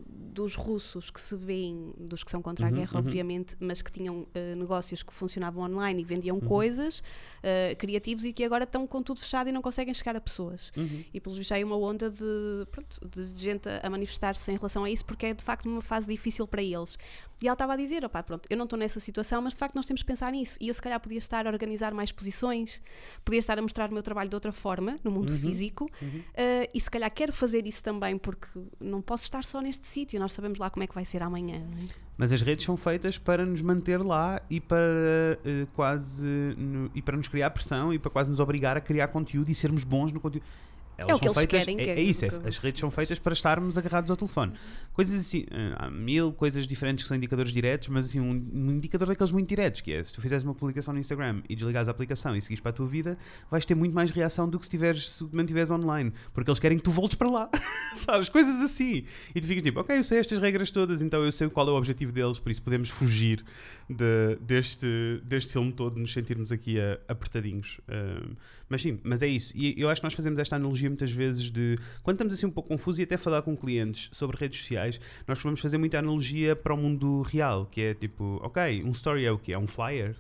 [0.07, 2.99] dos russos que se veem, dos que são contra Uhum, a guerra, uhum.
[2.99, 6.41] obviamente, mas que tinham eh, negócios que funcionavam online e vendiam Uhum.
[6.47, 7.01] coisas
[7.41, 10.71] eh, criativos e que agora estão com tudo fechado e não conseguem chegar a pessoas.
[10.75, 11.03] Uhum.
[11.13, 14.55] E pelos vistos há aí uma onda de, pronto, de gente a a manifestar-se em
[14.55, 16.97] relação a isso porque é de facto uma fase difícil para eles.
[17.41, 19.75] E ela estava a dizer, opá, pronto, eu não estou nessa situação, mas de facto
[19.75, 20.57] nós temos que pensar nisso.
[20.61, 22.81] E eu se calhar podia estar a organizar mais posições,
[23.25, 25.39] podia estar a mostrar o meu trabalho de outra forma, no mundo Uhum.
[25.39, 26.21] físico, Uhum.
[26.33, 28.47] eh, e se calhar quero fazer isso também porque
[28.79, 31.57] não posso estar só neste sítio, nós sabemos lá como é que vai ser amanhã.
[31.57, 32.05] é?
[32.17, 36.23] Mas as redes são feitas para nos manter lá e para eh, quase
[36.57, 39.55] no- e para nos criar pressão e para quase nos obrigar a criar conteúdo e
[39.55, 40.45] sermos bons no conteúdo.
[40.97, 42.89] Elas o que são eles feitas, querem, é, é é isso, é- as redes são
[42.91, 44.53] feitas para estarmos agarrados ao telefone.
[44.93, 48.71] Coisas assim, eh, há mil coisas diferentes que são indicadores diretos, mas assim, um, um
[48.71, 51.87] indicador daqueles muito diretos, que é se tu fizeres uma publicação no Instagram e desligares
[51.87, 53.17] a aplicação e seguires para a tua vida,
[53.51, 56.59] vais ter muito mais reação do que se, tiveres, se te mantiveres online, porque eles
[56.59, 57.49] querem que tu voltes para lá,
[57.95, 58.29] sabes?
[58.29, 59.03] Coisas assim.
[59.33, 61.71] E tu ficas tipo, ok, eu sei estas regras todas, então eu sei qual é
[61.71, 63.43] o objetivo deles, por isso podemos fugir
[63.89, 67.79] de- deste, deste filme todo, nos sentirmos aqui eh, apertadinhos.
[67.89, 68.35] Um,
[68.67, 69.53] mas sim, mas é isso.
[69.55, 72.51] E eu acho que nós fazemos esta analogia muitas vezes de quando estamos assim um
[72.51, 76.55] pouco confusos e até falar com clientes sobre redes sociais, nós vamos fazer muita analogia
[76.55, 79.53] para o mundo real, que é tipo, ok, um story é o quê?
[79.53, 80.15] É um flyer?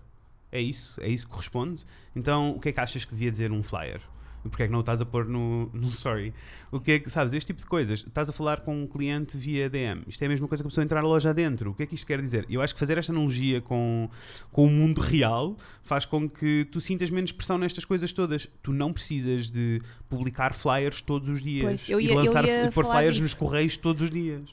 [0.51, 0.93] É isso?
[1.01, 1.83] É isso que corresponde?
[2.15, 4.01] Então, o que é que achas que devia dizer um flyer?
[4.45, 6.31] E Porquê é que não o estás a pôr no, no story?
[6.71, 8.01] O que é que, sabes, este tipo de coisas.
[8.05, 10.03] Estás a falar com um cliente via DM.
[10.07, 11.71] Isto é a mesma coisa que a pessoa entrar na loja adentro.
[11.71, 12.45] O que é que isto quer dizer?
[12.49, 14.07] Eu acho que fazer esta analogia com,
[14.51, 18.47] com o mundo real faz com que tu sintas menos pressão nestas coisas todas.
[18.61, 21.63] Tu não precisas de publicar flyers todos os dias.
[21.63, 23.23] Pois, eu e ia- eu lançar ia e pôr flyers disso.
[23.23, 24.43] nos correios todos os dias.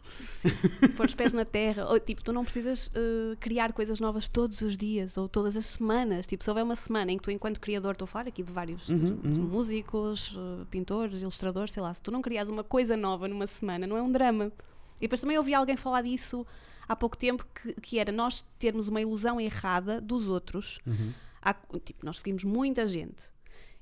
[0.96, 1.86] pôr os pés na terra.
[1.86, 5.66] Ou, tipo, tu não precisas eh, criar coisas novas todos os dias ou todas as
[5.66, 6.26] semanas.
[6.26, 8.52] Tipo, se houver uma semana em que tu, enquanto criador, estou a falar aqui de
[8.52, 9.46] vários Uhum, uhum.
[9.82, 13.86] Músicos, eh, pintores, ilustradores, sei lá, se tu não crias uma coisa nova numa semana,
[13.86, 14.52] não é um drama.
[14.98, 16.46] E depois também ouvi alguém falar disso
[16.88, 20.78] há pouco tempo, que, que era nós termos uma ilusão errada dos outros.
[20.86, 21.12] Uhum.
[21.40, 21.54] Há-
[21.84, 23.24] tipo, nós seguimos muita gente.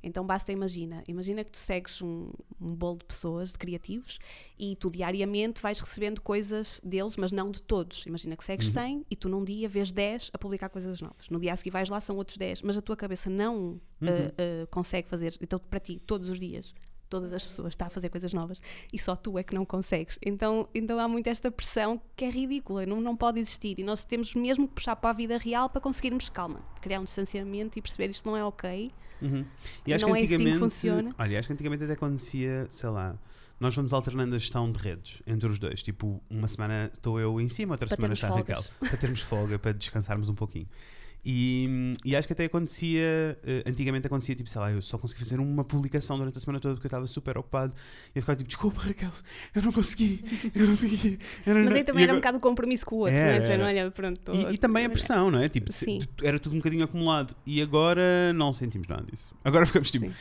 [0.03, 2.31] Então basta imagina, imagina que tu segues um,
[2.61, 4.19] um bolo de pessoas, de criativos,
[4.59, 8.07] e tu diariamente vais recebendo coisas deles, mas não de todos.
[8.07, 8.73] Imagina que segues Uhum.
[8.73, 11.29] 100 e tu num dia vês 10 a publicar coisas novas.
[11.29, 13.57] No dia a seguir vais lá, são outros 10, mas a tua cabeça não
[14.01, 14.09] Uhum.
[14.09, 15.37] eh, eh, consegue fazer.
[15.41, 16.75] Então para ti, todos os dias,
[17.11, 20.19] todas as pessoas estão a fazer coisas novas e só tu é que não consegues.
[20.25, 23.79] Então, então há muito esta pressão que é ridícula, não, não pode existir.
[23.79, 27.05] E nós temos mesmo que puxar para a vida real para conseguirmos, calma, criar um
[27.05, 28.91] distanciamento e perceber isto não é ok.
[29.21, 29.45] Uhum.
[29.87, 31.11] E não é assim que funciona.
[31.19, 33.19] Olha, acho que antigamente até acontecia, sei lá,
[33.59, 35.83] nós vamos alternando a gestão de redes entre os dois.
[35.83, 38.65] Tipo, uma semana estou eu em cima, outra Para semana está a Raquel.
[38.79, 40.67] Para termos folga, para descansarmos um pouquinho.
[41.25, 45.21] E, e acho que até acontecia, eh, antigamente acontecia, tipo, sei lá, eu só consegui
[45.23, 47.75] fazer uma publicação durante a semana toda porque eu estava super ocupado.
[48.15, 49.11] E eu ficava tipo, desculpa Raquel,
[49.55, 51.19] eu não consegui, eu não consegui.
[51.47, 53.37] eu não- Mas aí também era um agora- bocado o compromisso com o outro, Era,
[53.39, 53.47] não é?
[53.47, 53.63] Já era.
[53.63, 54.21] não olha, pronto.
[54.21, 55.49] tô- e, e também a pressão, não é?
[55.49, 56.01] Tipo, Sim.
[56.23, 57.37] era tudo um bocadinho acumulado.
[57.45, 59.35] E agora não sentimos nada disso.
[59.45, 60.15] Agora ficamos tipo, Sim.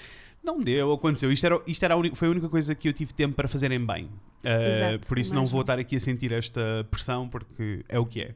[0.44, 1.32] não deu, aconteceu.
[1.32, 3.48] Isto, era, isto era a única, foi a única coisa que eu tive tempo para
[3.48, 4.06] fazerem bem.
[4.44, 8.06] Uh, Exato, por isso não vou estar aqui a sentir esta pressão, porque é o
[8.06, 8.36] que é.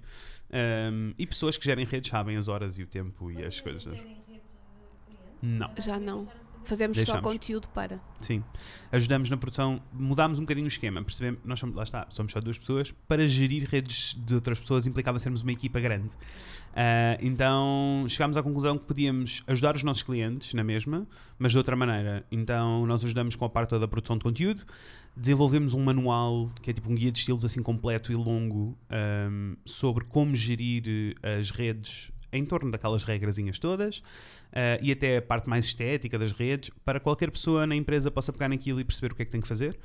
[0.54, 3.84] Um, e pessoas que gerem redes sabem as horas e o tempo e as coisas.
[3.84, 5.40] gerem redes de clientes?
[5.42, 5.72] Não.
[5.78, 6.28] Já não.
[6.66, 7.24] Fazemos só Deixamos.
[7.24, 8.00] conteúdo para.
[8.22, 8.44] Sim.
[8.92, 11.04] Ajudamos na produção, mudámos um bocadinho o esquema.
[11.04, 12.94] Percebemos, nós somos, lá está, somos só duas pessoas.
[13.06, 16.16] Para gerir redes de outras pessoas implicava sermos uma equipa grande.
[16.74, 21.06] Ah, então chegámos à conclusão que podíamos ajudar os nossos clientes na mesma,
[21.38, 22.26] mas de outra maneira.
[22.32, 24.64] Então nós ajudamos com a parte da produção de conteúdo.
[25.16, 29.56] Desenvolvemos um manual que é tipo um guia de estilos assim completo e longo ahm,
[29.66, 34.02] sobre como gerir eh, as redes em torno daquelas regrazinhas todas
[34.52, 38.34] ah, e até a parte mais estética das redes para qualquer pessoa na empresa possa
[38.34, 39.78] pegar naquilo e perceber o que é que tem que fazer.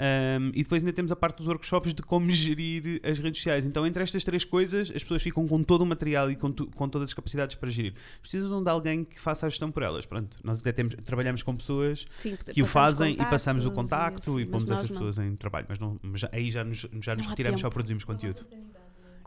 [0.00, 3.66] Um, e depois ainda temos a parte dos workshops de como gerir as redes sociais.
[3.66, 6.68] Então, entre estas três coisas, as pessoas ficam com todo o material e com, tu-
[6.68, 7.94] com todas as capacidades para gerir.
[8.20, 10.06] Precisam de alguém que faça a gestão por elas.
[10.06, 14.38] Pronto, nós até temos, trabalhamos com pessoas Sim, que o fazem e passamos o contacto
[14.38, 14.98] e, assim, pomos mas essas não.
[14.98, 15.66] pessoas em trabalho.
[15.68, 18.46] Mas não, mas aí já nos, já nos retiramos, só produzimos conteúdo.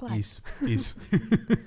[0.01, 0.19] Claro.
[0.19, 0.97] Isso, isso.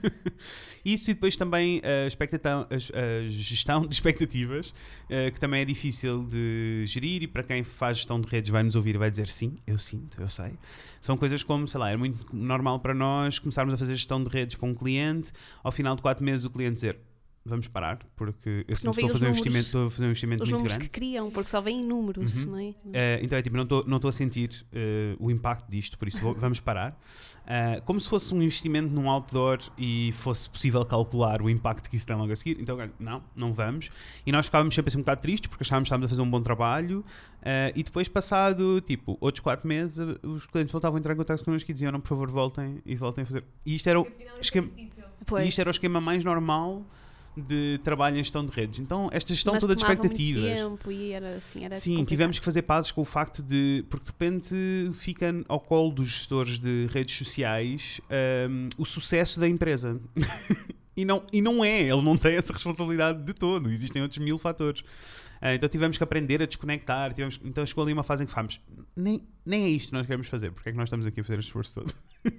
[0.85, 4.75] isso e depois também a, expectata- a gestão de expectativas,
[5.09, 8.65] eh, que também é difícil de gerir e para quem faz gestão de redes vai
[8.65, 10.55] nos ouvir e vai dizer sim, eu sinto, eu sei.
[11.01, 14.29] São coisas como, sei lá, é muito normal para nós começarmos a fazer gestão de
[14.29, 15.31] redes para um cliente,
[15.63, 16.99] ao final de quatro meses o cliente dizer
[17.47, 20.03] vamos parar, porque eu sinto não que estou a fazer um investimento, estou a fazer
[20.05, 20.91] um investimento Os muito números grande.
[20.91, 22.51] que criam, porque só vêm números, Uhum.
[22.53, 22.75] não é?
[22.93, 26.09] Eh, então é tipo, não estou não estou a sentir eh, o impacto disto, por
[26.09, 26.99] isso vou- vamos parar.
[27.47, 31.97] Eh, como se fosse um investimento num outdoor e fosse possível calcular o impacto que
[31.97, 32.59] isso tem logo a seguir.
[32.59, 33.91] Então, não, não vamos.
[34.25, 36.31] E nós ficávamos sempre assim um bocado tristes porque achávamos que estávamos a fazer um
[36.31, 37.05] bom trabalho.
[37.77, 41.71] e depois, passado tipo outros quatro meses, os clientes voltavam a entrar em contato connosco
[41.71, 43.45] e diziam: não, por favor, voltem e voltem a fazer.
[43.67, 44.07] E isto era o,
[44.41, 46.87] esquema- é e isto era o esquema mais normal
[47.37, 48.81] de trabalho em gestão de redes.
[48.81, 50.43] Então, esta gestão Mas toda de expectativas.
[50.43, 52.09] tempo e era assim, era Sim, complicado.
[52.09, 53.85] tivemos que fazer pazes com o facto de.
[53.89, 58.01] Porque de repente fica ao colo dos gestores de redes sociais
[58.49, 60.01] hum, o sucesso da empresa.
[60.97, 63.71] e, não, e não é, ele não tem essa responsabilidade de todo.
[63.71, 64.85] Existem outros mil fatores.
[65.41, 67.13] Ah, então tivemos que aprender a desconectar.
[67.13, 68.59] Tivemos, então chegou ali uma fase em que falámos:
[68.97, 71.25] nem, nem é isto que nós queremos fazer, porque é que nós estamos aqui a
[71.25, 71.95] fazer este esforço todo?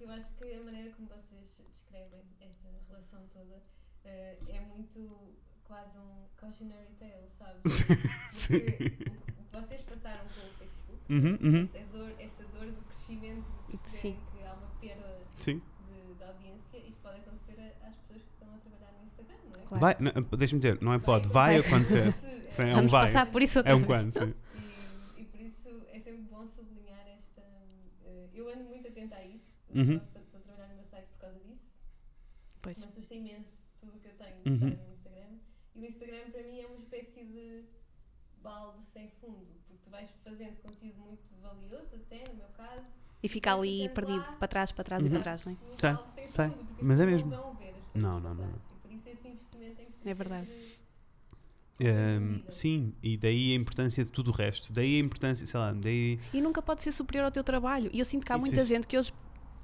[0.00, 3.62] Eu acho que a maneira como vocês descrevem esta relação toda
[4.04, 7.53] eh, é muito quase um cautionary tale, sabe?
[8.32, 8.60] Sim.
[8.60, 11.62] Porque o, que- o que vocês passaram com o Facebook, Uhum, uhum.
[11.64, 14.18] essa, dor, essa dor do crescimento, de perceberem Sim.
[14.32, 15.62] que há uma perda Sim.
[15.88, 19.60] de, de audiência, isto pode acontecer às pessoas que estão a trabalhar no Instagram, não
[19.60, 19.64] é?
[19.66, 19.80] Claro.
[19.80, 22.12] Vai, não, deixa-me dizer, não é pode, vai acontecer.
[22.50, 23.06] Sim, é um vai.
[23.06, 24.32] passar por isso outra É um quando, sim.
[25.18, 27.42] E, e por isso é sempre bom sublinhar esta.
[28.04, 29.52] eh, eu ando muito atenta a isso.
[29.74, 29.96] Uhum.
[29.96, 31.66] Estou estou a trabalhar no meu site por causa disso.
[32.62, 32.78] Pois.
[32.78, 34.78] Me assusta imenso tudo o que eu tenho de Uhum.
[35.74, 37.64] E o Instagram para mim é uma espécie de
[38.42, 39.46] balde sem fundo.
[39.66, 42.94] Porque tu vais fazendo conteúdo muito valioso, até no meu caso.
[43.22, 44.32] E fica ali perdido, lá.
[44.32, 45.08] para trás, para trás Uhum.
[45.08, 45.56] e para trás, não é?
[45.78, 46.48] Sei, balde sem sei.
[46.48, 47.30] fundo, porque as Mas é pessoas mesmo.
[47.30, 48.48] não vão ver as coisas Não, não, não.
[48.48, 50.48] E por isso esse investimento tem que ser É verdade.
[51.80, 52.52] Hum, vida.
[52.52, 54.72] sim, e daí a importância de tudo o resto.
[54.72, 56.20] Daí a importância, sei lá, daí.
[56.32, 57.90] E nunca pode ser superior ao teu trabalho.
[57.92, 58.68] E eu sinto que há Isso, muita isso.
[58.68, 59.12] gente que hoje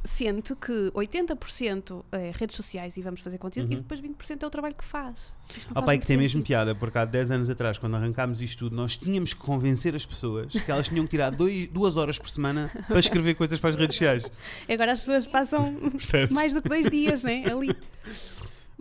[0.04, 3.82] sente que 80% é redes sociais e vamos fazer conteúdo e Uhum.
[3.82, 5.34] depois 20% é o trabalho que faz.
[5.56, 6.46] Isto não Ah, pai, que tem mesmo sentido.
[6.46, 10.06] piada, porque há 10 anos atrás, quando arrancámos isto tudo, nós tínhamos que convencer as
[10.06, 13.70] pessoas que elas tinham que tirar dois, duas horas por semana para escrever coisas para
[13.70, 14.30] as redes sociais.
[14.68, 15.78] Agora as pessoas passam
[16.30, 17.44] mais do que dois dias, né?
[17.50, 17.76] Ali.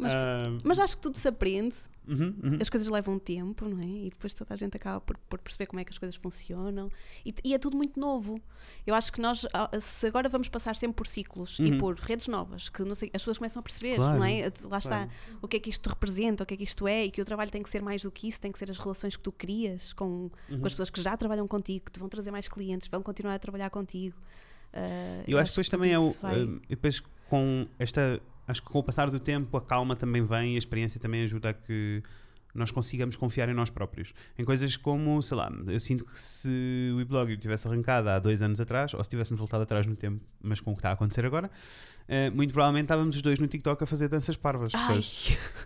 [0.01, 1.75] Mas, Ah, mas acho que tudo se aprende,
[2.09, 2.57] uhum, uhum.
[2.61, 3.85] as coisas levam tempo, não é?
[3.85, 6.89] E depois toda a gente acaba por, por perceber como é que as coisas funcionam.
[7.25, 8.41] E, e é tudo muito novo.
[8.85, 11.77] Eu acho que nós, ah, se agora vamos passar sempre por ciclos e Uhum.
[11.77, 14.51] por redes novas, que sei, as pessoas começam a perceber, Claro, não é?
[14.63, 14.89] Lá está.
[15.05, 15.11] Claro.
[15.41, 17.25] o que é que isto representa, o que é que isto é, e que o
[17.25, 19.31] trabalho tem que ser mais do que isso, tem que ser as relações que tu
[19.31, 20.05] crias com,
[20.49, 20.57] Uhum.
[20.59, 23.35] com as pessoas que já trabalham contigo, que te vão trazer mais clientes, vão continuar
[23.35, 24.17] a trabalhar contigo.
[24.73, 26.11] Ah, Eu acho que depois também é o.
[26.11, 28.21] vai- e depois com esta.
[28.49, 31.21] Acho que com o passar do tempo a calma também vem e a experiência também
[31.21, 32.01] ajuda a que
[32.51, 34.11] nós consigamos confiar em nós próprios.
[34.39, 38.41] Em coisas como, sei lá, eu sinto que se o e-blog tivesse arrancado há dois
[38.41, 40.93] anos atrás, ou se tivéssemos voltado atrás no tempo, mas com o que está a
[40.93, 41.51] acontecer agora,
[42.07, 44.71] eh, muito provavelmente estávamos os dois no TikTok a fazer danças parvas.
[44.73, 44.99] Ai?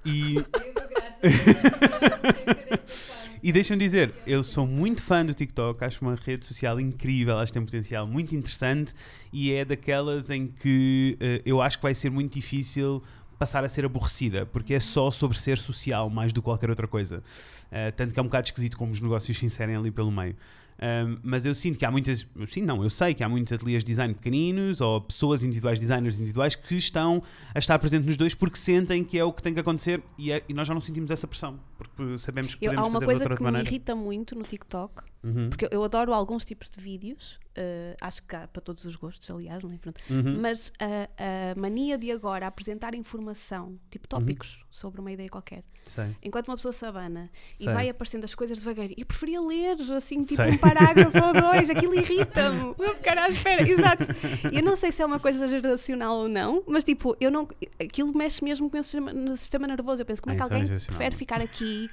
[0.04, 0.44] E,
[3.46, 7.48] E deixa-me dizer, eu sou muito fã do TikTok, acho uma rede social incrível, acho
[7.48, 8.94] que tem um potencial muito interessante
[9.34, 13.04] e é daquelas em que eh, eu acho que vai ser muito difícil
[13.38, 16.88] passar a ser aborrecida, porque é só sobre ser social mais do que qualquer outra
[16.88, 17.22] coisa.
[17.70, 20.38] Eh, tanto que é um bocado esquisito como os negócios se inserem ali pelo meio.
[20.84, 23.84] Um, mas eu sinto que há muitas, sim, não, eu sei que há muitos ateliês
[23.86, 27.24] de design pequeninos ou pessoas individuais, designers individuais que estão
[27.56, 30.30] a estar presentes nos dois porque sentem que é o que tem que acontecer e,
[30.34, 33.00] é- e nós já não sentimos essa pressão porque sabemos que eu- podemos há uma
[33.00, 33.70] fazer de coisa outra que me maneira.
[33.70, 38.36] irrita muito no TikTok, Uhum, porque eu adoro alguns tipos de vídeos, ah, acho que
[38.36, 39.78] há para todos os gostos, aliás, não é?
[39.78, 40.02] Pronto.
[40.10, 40.38] uhum.
[40.42, 46.16] Mas a, a mania de agora apresentar informação, tipo tópicos sobre uma ideia qualquer, Sei.
[46.24, 47.30] Enquanto uma pessoa se abana
[47.60, 50.52] e vai aparecendo as coisas devagarinho, eu preferia ler assim, tipo Sei.
[50.52, 52.74] um parágrafo ou dois, aquilo irrita-me.
[52.78, 54.06] Vou ficar à espera, exato.
[54.52, 57.48] Eu não sei se é uma coisa geracional ou não, mas tipo, eu não,
[57.80, 60.02] aquilo mexe mesmo com o sistema, no sistema nervoso.
[60.02, 61.90] Eu penso, como é Ah, que é alguém prefere ficar aqui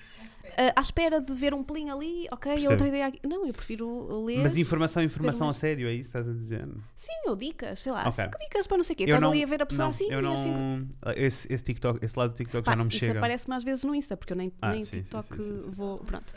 [0.60, 0.68] À espera.
[0.68, 2.72] ah, à espera de ver um pelinho ali, ok, Percebo.
[2.72, 3.20] outra ideia aqui.
[3.26, 4.38] Não, eu prefiro ler.
[4.42, 6.68] Mas informação, informação a mais- sério, é isso que estás a dizer?
[6.94, 8.12] Sim, ou dicas, sei lá, Ok.
[8.24, 9.02] cinco dicas para não sei o quê.
[9.04, 10.88] Eu Estás não- ali a ver a pessoa não, assim eu e não, assim.
[11.16, 13.18] esse, esse TikTok, esse lado do TikTok Pá, já não me isso chega.
[13.18, 15.98] aparece-me às vezes no Insta, porque eu nem, Ah, nem sim, TikTok sim, sim, vou.
[15.98, 16.32] Pronto.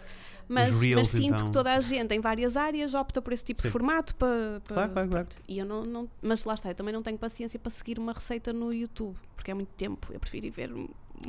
[0.47, 1.45] Mas, Reels, mas sinto então.
[1.45, 3.69] que toda a gente em várias áreas opta por esse tipo Sim.
[3.69, 4.61] de formato para.
[4.65, 5.27] para- Claro, claro, claro.
[5.47, 8.11] E eu não, não- Mas lá está, eu também não tenho paciência para seguir uma
[8.11, 10.07] receita no YouTube, porque é muito tempo.
[10.11, 10.69] Eu prefiro ir ver.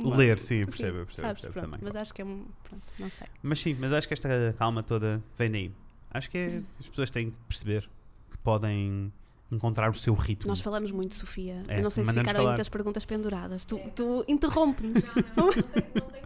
[0.03, 1.79] Ler, sim, percebo, eu percebo, sabes, percebo pronto, também.
[1.83, 2.45] Mas acho que é um.
[2.63, 3.27] Pronto, não sei.
[3.43, 5.71] Mas sim, mas acho que esta calma toda vem daí.
[6.11, 7.89] Acho que é, as pessoas têm que perceber
[8.31, 9.11] que podem
[9.51, 10.47] encontrar o seu ritmo.
[10.49, 11.63] Nós falamos muito, Sofia.
[11.67, 12.49] É, eu não sei se ficaram falar.
[12.51, 13.63] muitas perguntas penduradas.
[13.65, 13.89] Tu, É.
[13.89, 15.03] tu interrompe-nos.
[15.03, 15.65] Não, não, não tenho,
[15.95, 16.25] não tenho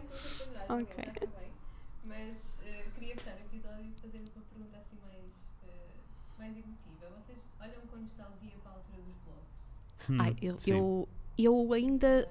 [0.70, 0.94] Ok.
[1.04, 1.48] Já acabei.
[2.04, 5.24] Mas eh, queria fechar o episódio e fazer uma pergunta assim mais,
[5.64, 5.86] eh,
[6.38, 7.06] mais emotiva.
[7.26, 10.08] Vocês olham com nostalgia para a altura dos blogs?
[10.08, 12.28] Hum, Ai, eu, eu, eu ainda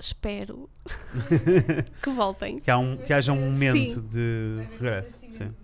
[0.00, 0.68] espero
[2.02, 2.58] que voltem.
[2.60, 4.08] Que, há um, que haja um momento Sim.
[4.08, 5.18] de regresso.
[5.28, 5.54] Sim.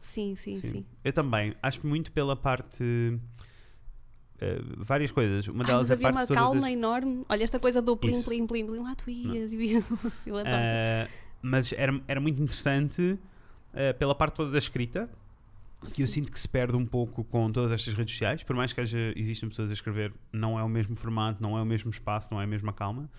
[0.00, 0.70] Sim, sim, sim.
[0.72, 0.86] Sim.
[1.04, 1.54] Eu também.
[1.62, 2.84] Acho muito pela parte.
[4.40, 5.46] eh, várias coisas.
[5.48, 7.24] Uma Ai, delas mas é a havia parte uma toda calma das- enorme.
[7.28, 8.24] Olha, esta coisa do plim, Isso.
[8.24, 8.78] plim, plim, plim.
[8.82, 9.50] Lá tu ias.
[10.24, 10.54] Eu adoro.
[10.56, 11.08] Eh,
[11.42, 13.18] mas era, era muito interessante
[13.74, 15.08] eh, pela parte toda da escrita,
[15.92, 18.42] que eu sinto que se perde um pouco com todas estas redes sociais.
[18.42, 21.62] Por mais que haja, existam pessoas a escrever, não é o mesmo formato, não é
[21.62, 23.10] o mesmo espaço, não é a mesma calma.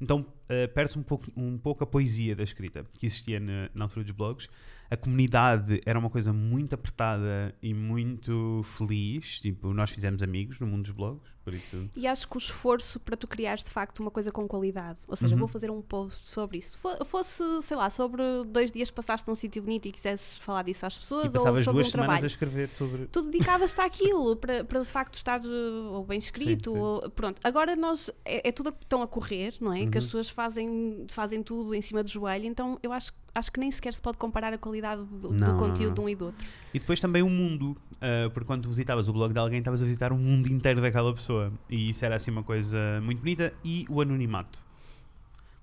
[0.00, 3.84] Então eh, perde-se um pouco, um pouco a poesia da escrita que existia na, na
[3.84, 4.48] altura dos blogs.
[4.90, 9.40] A comunidade era uma coisa muito apertada e muito feliz.
[9.40, 11.88] Tipo, nós fizemos amigos no mundo dos blogs, por isso.
[11.96, 15.16] E acho que o esforço para tu criares de facto uma coisa com qualidade, ou
[15.16, 15.40] seja, Uhum.
[15.40, 16.78] vou fazer um post sobre isso.
[16.78, 20.62] Fo- Fosse, sei lá, sobre dois dias que passaste num sítio bonito e quisesses falar
[20.62, 22.22] disso às pessoas, ou sobre duas um trabalho.
[22.22, 23.06] a escrever sobre.
[23.06, 26.72] tu dedicavas-te àquilo para, para de facto estar ou bem escrito.
[26.72, 26.78] sim.
[26.78, 29.86] Ou, pronto, agora nós é, é tudo que estão a correr, não é?
[29.86, 30.08] Que as Uhum.
[30.08, 33.92] pessoas fazem, fazem tudo em cima do joelho, então eu acho, acho que nem sequer
[33.92, 35.94] se pode comparar a qualidade do, do Não, não, conteúdo não.
[35.94, 36.46] de um e do outro.
[36.72, 39.84] E depois também o mundo, ah, porque quando visitavas o blog de alguém, estavas a
[39.84, 41.52] visitar o mundo inteiro daquela pessoa.
[41.68, 43.52] E isso era assim uma coisa muito bonita.
[43.64, 44.64] E o anonimato.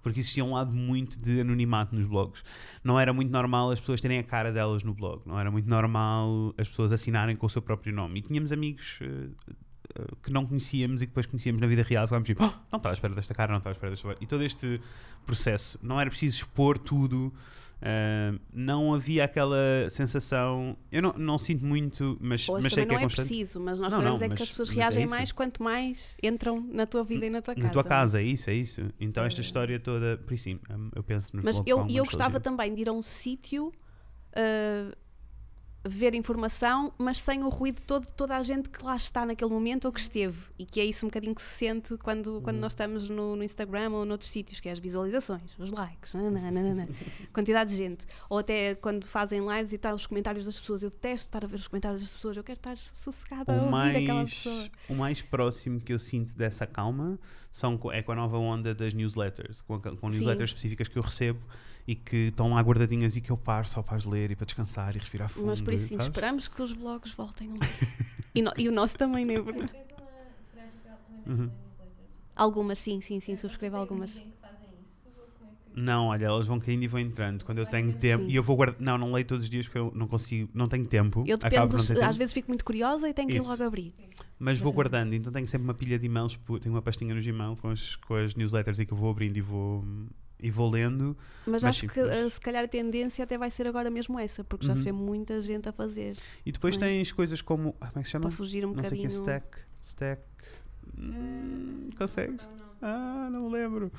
[0.02, 2.44] Porque existia um lado muito de anonimato nos blogs.
[2.84, 5.22] Não era muito normal as pessoas terem a cara delas no blog.
[5.26, 8.20] Não era muito normal as pessoas assinarem com o seu próprio nome.
[8.20, 9.00] E tínhamos amigos
[9.98, 12.06] ah, que não conhecíamos e que depois conhecíamos na vida real.
[12.06, 14.16] Ficámos tipo, "Oh, não estava à espera desta cara, não estava à espera desta.
[14.20, 14.82] E todo este
[15.26, 15.80] processo.
[15.82, 17.34] Não era preciso expor tudo.
[17.84, 19.58] Uh, não havia aquela
[19.90, 20.78] sensação.
[20.90, 23.28] Eu não, não sinto muito, mas, Hoje mas sei que não é é constante.
[23.28, 25.14] preciso, mas nós Não, sabemos não, é que mas- as pessoas é reagem isso.
[25.14, 27.68] mais quanto mais entram na tua vida e na tua casa.
[27.68, 28.82] Na tua casa, é isso, é isso.
[28.98, 29.44] Então, esta É.
[29.44, 32.74] história toda, por isso, sim, um, eu penso nos Mas eu, e eu gostava também
[32.74, 34.96] de ir a um sítio uh,
[35.86, 39.52] ver informação, mas sem o ruído todo de toda a gente que lá está naquele
[39.52, 40.38] momento ou que esteve.
[40.58, 42.62] E que é isso um bocadinho que se sente quando, quando Uhum.
[42.62, 46.88] nós estamos no, no Instagram ou noutros sítios, que é as visualizações, os likes, nananana,
[47.34, 48.06] quantidade de gente.
[48.30, 50.84] Ou até quando fazem lives e está os comentários das pessoas.
[50.84, 53.66] Eu detesto estar a ver os comentários das pessoas, eu quero estar sossegada a O
[53.66, 54.70] ouvir aquela mais, pessoa.
[54.90, 57.20] o mais próximo que eu sinto dessa calma
[57.52, 60.18] são, é com a nova onda das newsletters, com, a- com Sim.
[60.18, 61.40] newsletters específicas que eu recebo
[61.86, 64.46] e que estão lá guardadinhas e que eu paro só para as ler e para
[64.46, 65.48] descansar e respirar fundo.
[65.48, 66.06] Mas por isso sim, sabes?
[66.08, 67.70] esperamos que os blogs voltem a ler.
[68.36, 69.74] e, no- e o nosso também, não é verdade?
[71.26, 71.50] Uhum.
[72.36, 74.18] Algumas, sim, sim, sim, subscrevo têm algumas.
[74.18, 74.22] é
[75.76, 77.44] Não, olha, elas vão caindo e vão entrando.
[77.46, 78.24] Quando eu tenho tempo.
[78.26, 78.30] Sim.
[78.32, 78.80] E eu vou guardar.
[78.80, 80.50] Não, não leio todos os dias porque eu não consigo.
[80.54, 81.24] Não tenho tempo.
[81.26, 83.48] Eu dependo, por dos- tempo, às vezes fico muito curiosa e tenho que ir Isso.
[83.48, 83.94] logo abrir.
[84.38, 85.14] Mas vou guardando.
[85.14, 86.38] Então tenho sempre uma pilha de e-mails.
[86.62, 89.38] Tenho uma pastinha no Gmail com as, com as newsletters e que eu vou abrindo
[89.38, 89.84] e vou,
[90.44, 91.18] e vou lendo.
[91.46, 93.90] Mas, Mas acho sim, que mas- eh, se calhar a tendência até vai ser agora
[93.90, 94.86] mesmo essa, porque já se Uhum.
[94.86, 96.16] vê muita gente a fazer
[96.46, 96.90] E depois Bem.
[96.98, 97.76] tens coisas como.
[97.82, 98.28] ah, Como é que se chama?
[98.28, 99.22] para fugir um Não sei o que é bocadinho.
[99.22, 99.58] stack.
[99.82, 100.22] Stack.
[100.98, 102.38] Hum, consegues?
[102.44, 102.74] Não, não.
[102.82, 103.92] Ah, não me lembro.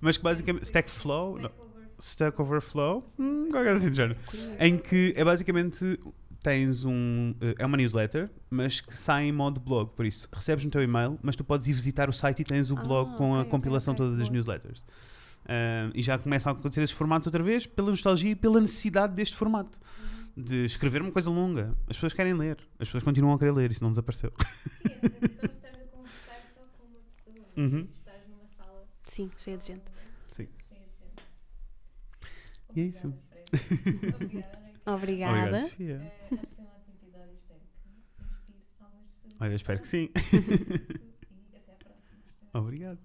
[0.00, 0.64] Mas que basicamente.
[0.64, 1.36] Stack Flow?
[1.38, 3.12] Stack Over- Stack Overflow?
[3.18, 4.18] Hum, qualquer assim do género.
[4.58, 5.98] Em que é basicamente
[6.42, 7.34] tens um.
[7.40, 9.90] eh, É uma newsletter, mas que sai em modo blog.
[9.94, 12.70] Por isso, recebes no teu e-mail, mas tu podes ir visitar o site e tens
[12.70, 14.32] o Ah, blog com a ok, ok, compilação ok, toda das boa.
[14.36, 14.84] newsletters.
[15.46, 19.14] Ah, e já começam a acontecer esses formatos outra vez pela nostalgia e pela necessidade
[19.14, 19.78] deste formato.
[20.36, 21.76] De escrever uma coisa longa.
[21.88, 22.58] As pessoas querem ler.
[22.78, 23.70] As pessoas continuam a querer ler.
[23.70, 24.32] Isso não desapareceu.
[24.36, 27.46] Sim, essa sensação de estares a conversar só com uma pessoa.
[27.56, 27.68] em Uhum.
[27.70, 29.84] vez de estares numa sala Sim, cheia de gente.
[30.32, 30.48] Sim.
[30.68, 31.22] cheia de gente.
[32.74, 33.14] E é isso.
[34.06, 34.58] Obrigada.
[34.86, 35.46] Obrigada.
[35.46, 35.56] Obrigada.
[35.56, 37.34] Eh, acho que foi um ótimo episódio.
[37.38, 39.40] Espero que inspire algumas pessoas.
[39.40, 40.08] Olha, espero que sim.
[41.52, 42.10] E até à próxima.
[42.54, 42.98] Obrigado.